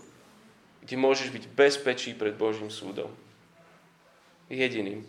kde 0.90 0.98
môžeš 0.98 1.30
byť 1.30 1.54
bezpečí 1.54 2.18
pred 2.18 2.34
Božím 2.34 2.74
súdom. 2.74 3.14
Jediným. 4.50 5.06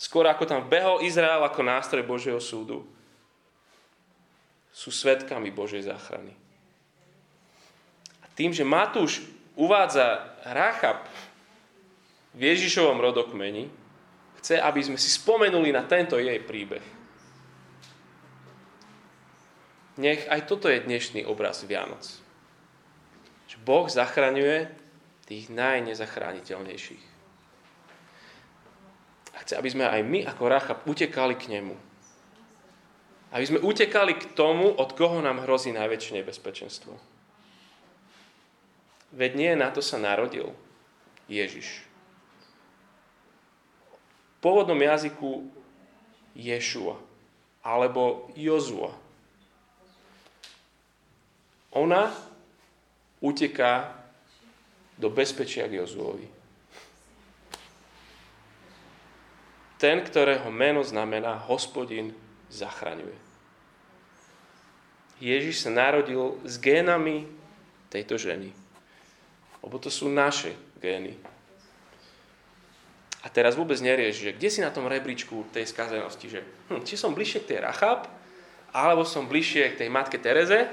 Skôr 0.00 0.24
ako 0.24 0.48
tam 0.48 0.64
behol 0.72 1.04
Izrael 1.04 1.44
ako 1.44 1.60
nástroj 1.60 2.00
Božieho 2.00 2.40
súdu, 2.40 2.88
sú 4.72 4.88
svetkami 4.88 5.52
Božej 5.52 5.84
záchrany. 5.84 6.32
A 8.24 8.26
tým, 8.32 8.56
že 8.56 8.64
Matúš 8.64 9.20
uvádza 9.52 10.32
Rachab 10.48 11.04
v 12.32 12.40
Ježišovom 12.40 13.04
rodokmeni, 13.04 13.68
chce, 14.40 14.56
aby 14.56 14.80
sme 14.80 14.96
si 14.96 15.12
spomenuli 15.12 15.76
na 15.76 15.84
tento 15.84 16.16
jej 16.16 16.40
príbeh. 16.40 16.80
Nech 20.00 20.24
aj 20.24 20.48
toto 20.48 20.72
je 20.72 20.80
dnešný 20.80 21.28
obraz 21.28 21.60
Vianoc. 21.68 22.29
Boh 23.64 23.86
zachraňuje 23.86 24.70
tých 25.28 25.46
najnezachrániteľnejších. 25.52 27.04
A 29.36 29.46
chce, 29.46 29.54
aby 29.54 29.68
sme 29.70 29.86
aj 29.86 30.02
my 30.02 30.26
ako 30.26 30.42
Rachab 30.50 30.78
utekali 30.84 31.38
k 31.38 31.54
nemu. 31.54 31.76
Aby 33.30 33.44
sme 33.46 33.62
utekali 33.62 34.18
k 34.18 34.34
tomu, 34.34 34.74
od 34.74 34.90
koho 34.98 35.22
nám 35.22 35.46
hrozí 35.46 35.70
najväčšie 35.70 36.18
nebezpečenstvo. 36.18 36.98
Veď 39.14 39.30
nie 39.38 39.52
na 39.54 39.70
to 39.70 39.82
sa 39.82 40.02
narodil 40.02 40.50
Ježiš. 41.30 41.86
V 44.34 44.38
pôvodnom 44.42 44.78
jazyku 44.78 45.46
Ješua 46.34 46.98
alebo 47.60 48.32
Jozua 48.34 48.96
ona 51.70 52.10
uteká 53.20 53.94
do 55.00 55.08
bezpečia 55.08 55.68
k 55.68 55.80
Jozuovi. 55.80 56.28
Ten, 59.80 60.04
ktorého 60.04 60.52
meno 60.52 60.84
znamená 60.84 61.40
hospodin 61.48 62.12
zachraňuje. 62.52 63.16
Ježiš 65.20 65.64
sa 65.64 65.70
narodil 65.72 66.36
s 66.44 66.60
génami 66.60 67.24
tejto 67.88 68.20
ženy. 68.20 68.52
Lebo 69.64 69.76
to 69.80 69.88
sú 69.88 70.08
naše 70.08 70.52
gény. 70.80 71.16
A 73.20 73.28
teraz 73.28 73.56
vôbec 73.56 73.76
nerieš, 73.80 74.24
že 74.24 74.36
kde 74.36 74.48
si 74.48 74.60
na 74.64 74.72
tom 74.72 74.88
rebríčku 74.88 75.44
tej 75.52 75.68
skazenosti, 75.68 76.28
že 76.28 76.40
hm, 76.72 76.84
či 76.88 76.96
som 76.96 77.12
bližšie 77.12 77.44
k 77.44 77.48
tej 77.56 77.58
Rachab, 77.64 78.08
alebo 78.72 79.04
som 79.04 79.28
bližšie 79.28 79.76
k 79.76 79.78
tej 79.84 79.88
matke 79.92 80.16
Tereze, 80.16 80.68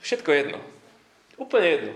Všetko 0.00 0.32
jedno. 0.32 0.58
Úplne 1.40 1.68
jedno. 1.72 1.94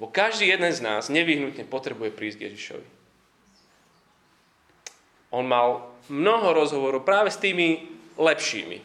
Bo 0.00 0.08
každý 0.08 0.48
jeden 0.48 0.72
z 0.72 0.80
nás 0.80 1.12
nevyhnutne 1.12 1.68
potrebuje 1.68 2.16
prísť 2.16 2.36
k 2.40 2.44
Ježišovi. 2.48 2.86
On 5.36 5.44
mal 5.44 5.92
mnoho 6.08 6.56
rozhovorov 6.56 7.04
práve 7.04 7.28
s 7.28 7.36
tými 7.36 7.84
lepšími, 8.16 8.78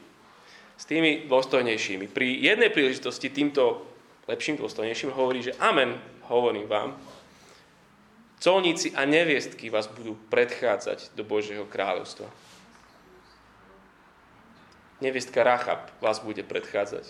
s 0.76 0.84
tými 0.84 1.32
dôstojnejšími. 1.32 2.12
Pri 2.12 2.28
jednej 2.44 2.68
príležitosti 2.68 3.32
týmto 3.32 3.88
lepším, 4.28 4.60
dôstojnejším 4.60 5.16
hovorí, 5.16 5.40
že 5.40 5.56
amen, 5.64 5.96
hovorím 6.28 6.68
vám, 6.68 7.00
colníci 8.42 8.92
a 8.98 9.08
neviestky 9.08 9.72
vás 9.72 9.88
budú 9.88 10.18
predchádzať 10.28 11.16
do 11.16 11.24
Božieho 11.24 11.64
kráľovstva. 11.70 12.28
Neviestka 15.00 15.40
Rachab 15.46 15.88
vás 16.04 16.20
bude 16.20 16.44
predchádzať 16.44 17.06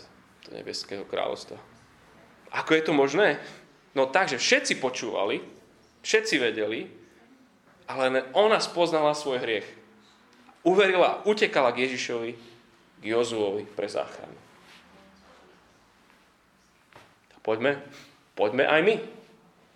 do 0.47 0.49
nebeského 0.53 1.07
kráľovstva. 1.07 1.70
Ako 2.51 2.75
je 2.75 2.83
to 2.83 2.93
možné? 2.93 3.39
No 3.95 4.07
tak, 4.07 4.31
že 4.31 4.39
všetci 4.39 4.79
počúvali, 4.79 5.43
všetci 6.03 6.35
vedeli, 6.39 6.87
ale 7.87 8.23
ona 8.31 8.59
spoznala 8.59 9.11
svoj 9.11 9.43
hriech. 9.43 9.67
Uverila, 10.63 11.25
utekala 11.27 11.75
k 11.75 11.89
Ježišovi, 11.89 12.31
k 13.01 13.03
Jozuovi 13.03 13.67
pre 13.67 13.89
záchranu. 13.89 14.37
Poďme, 17.41 17.81
poďme 18.37 18.69
aj 18.69 18.81
my. 18.85 18.95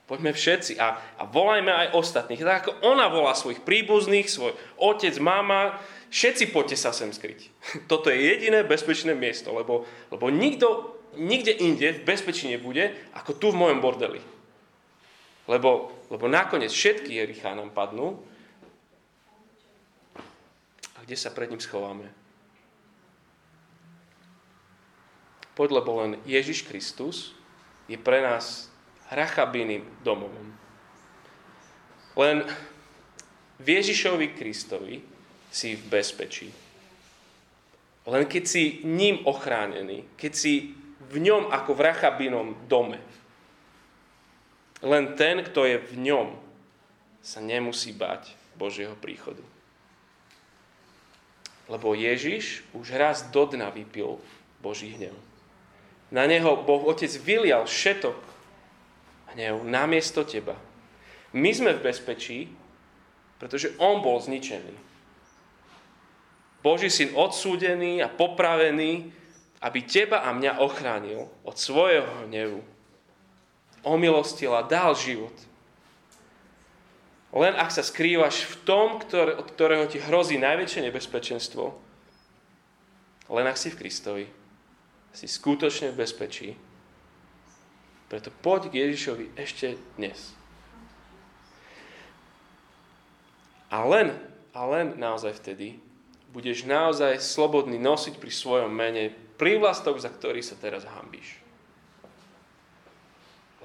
Poďme 0.06 0.38
všetci 0.38 0.78
a, 0.78 1.02
a 1.18 1.24
volajme 1.26 1.74
aj 1.74 1.98
ostatných. 1.98 2.46
Tak 2.46 2.58
ako 2.62 2.72
ona 2.86 3.10
volá 3.10 3.34
svojich 3.34 3.66
príbuzných, 3.66 4.30
svoj 4.30 4.54
otec, 4.78 5.18
mama, 5.18 5.82
všetci 6.14 6.54
poďte 6.54 6.78
sa 6.78 6.94
sem 6.94 7.10
skryť. 7.10 7.50
Toto 7.92 8.14
je 8.14 8.22
jediné 8.22 8.62
bezpečné 8.62 9.18
miesto, 9.18 9.50
lebo, 9.50 9.90
lebo 10.14 10.30
nikto, 10.30 10.95
nikde 11.18 11.52
inde 11.52 11.92
v 11.96 12.06
bezpečí 12.06 12.48
nebude, 12.48 12.94
ako 13.16 13.32
tu 13.36 13.48
v 13.52 13.60
mojom 13.60 13.80
bordeli. 13.82 14.22
Lebo, 15.46 15.94
lebo 16.10 16.26
nakoniec 16.26 16.74
všetky 16.74 17.16
Jerichá 17.16 17.54
nám 17.54 17.70
padnú. 17.70 18.18
A 20.96 21.04
kde 21.06 21.18
sa 21.18 21.30
pred 21.30 21.50
ním 21.50 21.62
schováme? 21.62 22.10
Poď, 25.56 25.70
lebo 25.80 26.04
len 26.04 26.12
Ježiš 26.28 26.68
Kristus 26.68 27.32
je 27.88 27.96
pre 27.96 28.20
nás 28.20 28.68
Rachabiným 29.08 29.86
domovom. 30.02 30.50
Len 32.18 32.42
v 33.62 33.68
Ježišovi 33.80 34.34
Kristovi 34.34 35.00
si 35.54 35.78
v 35.78 35.84
bezpečí. 35.88 36.50
Len 38.06 38.26
keď 38.26 38.44
si 38.44 38.64
ním 38.84 39.24
ochránený, 39.24 40.06
keď 40.20 40.34
si 40.36 40.76
v 41.12 41.18
ňom 41.22 41.54
ako 41.54 41.72
v 41.76 41.84
Rachabinom 41.86 42.48
dome, 42.70 43.00
len 44.86 45.18
ten, 45.18 45.42
kto 45.42 45.66
je 45.66 45.78
v 45.82 45.94
ňom, 45.98 46.28
sa 47.26 47.42
nemusí 47.42 47.90
bať 47.90 48.30
Božieho 48.54 48.94
príchodu. 48.94 49.42
Lebo 51.66 51.98
Ježiš 51.98 52.62
už 52.78 52.94
raz 52.94 53.26
do 53.34 53.50
dna 53.50 53.74
vypil 53.74 54.22
Boží 54.62 54.94
hnev. 54.94 55.18
Na 56.14 56.30
neho 56.30 56.54
Boh 56.62 56.86
Otec 56.86 57.10
vylial 57.18 57.66
všetok 57.66 58.20
hnev 59.34 59.66
namiesto 59.66 60.22
teba. 60.22 60.54
My 61.34 61.50
sme 61.50 61.74
v 61.74 61.90
bezpečí, 61.90 62.54
pretože 63.42 63.74
On 63.82 64.00
bol 64.06 64.22
zničený. 64.22 64.78
Boží 66.62 66.94
syn 66.94 67.14
odsúdený 67.18 68.06
a 68.06 68.10
popravený, 68.10 69.10
aby 69.64 69.80
teba 69.84 70.24
a 70.24 70.36
mňa 70.36 70.60
ochránil 70.60 71.28
od 71.44 71.56
svojho 71.56 72.28
hnevu. 72.28 72.62
Omilostil 73.86 74.52
a 74.52 74.66
dal 74.66 74.98
život. 74.98 75.34
Len 77.36 77.52
ak 77.56 77.70
sa 77.72 77.84
skrývaš 77.84 78.48
v 78.48 78.56
tom, 78.64 78.88
ktoré, 79.04 79.36
od 79.36 79.48
ktorého 79.52 79.86
ti 79.92 80.00
hrozí 80.00 80.40
najväčšie 80.40 80.88
nebezpečenstvo, 80.88 81.76
len 83.28 83.46
ak 83.46 83.60
si 83.60 83.74
v 83.74 83.80
Kristovi, 83.80 84.26
si 85.16 85.28
skutočne 85.28 85.92
v 85.92 86.00
bezpečí. 86.00 86.50
Preto 88.12 88.30
poď 88.30 88.70
k 88.70 88.86
Ježišovi 88.86 89.34
ešte 89.34 89.80
dnes. 89.98 90.36
A 93.74 93.82
len, 93.84 94.14
a 94.54 94.62
len 94.70 94.96
naozaj 94.96 95.42
vtedy 95.42 95.82
budeš 96.30 96.68
naozaj 96.68 97.20
slobodný 97.24 97.80
nosiť 97.80 98.20
pri 98.20 98.32
svojom 98.32 98.70
mene 98.70 99.16
prívlastok, 99.36 100.00
za 100.00 100.12
ktorý 100.12 100.40
sa 100.44 100.56
teraz 100.60 100.88
hambíš. 100.88 101.40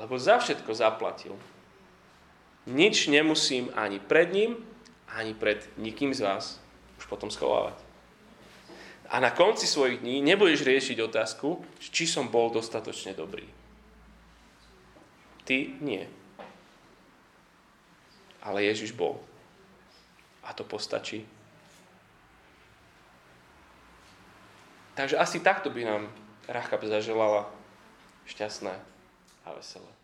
Lebo 0.01 0.17
za 0.17 0.41
všetko 0.41 0.71
zaplatil. 0.73 1.37
Nič 2.69 3.09
nemusím 3.09 3.69
ani 3.77 4.01
pred 4.01 4.33
ním, 4.33 4.57
ani 5.11 5.35
pred 5.35 5.65
nikým 5.77 6.15
z 6.15 6.25
vás 6.25 6.61
už 7.01 7.09
potom 7.09 7.33
schovávať. 7.33 7.77
A 9.11 9.19
na 9.19 9.35
konci 9.35 9.67
svojich 9.67 10.01
dní 10.07 10.23
nebudeš 10.23 10.63
riešiť 10.63 11.03
otázku, 11.03 11.67
či 11.83 12.07
som 12.07 12.31
bol 12.31 12.55
dostatočne 12.55 13.11
dobrý. 13.11 13.43
Ty 15.43 15.75
nie. 15.83 16.07
Ale 18.39 18.63
Ježiš 18.71 18.95
bol. 18.95 19.19
A 20.47 20.55
to 20.55 20.63
postačí. 20.63 21.27
Takže 25.01 25.17
asi 25.17 25.41
takto 25.41 25.73
by 25.73 25.81
nám 25.85 26.13
Rachab 26.45 26.85
zaželala 26.85 27.49
šťastné 28.29 28.75
a 29.49 29.49
veselé. 29.57 30.00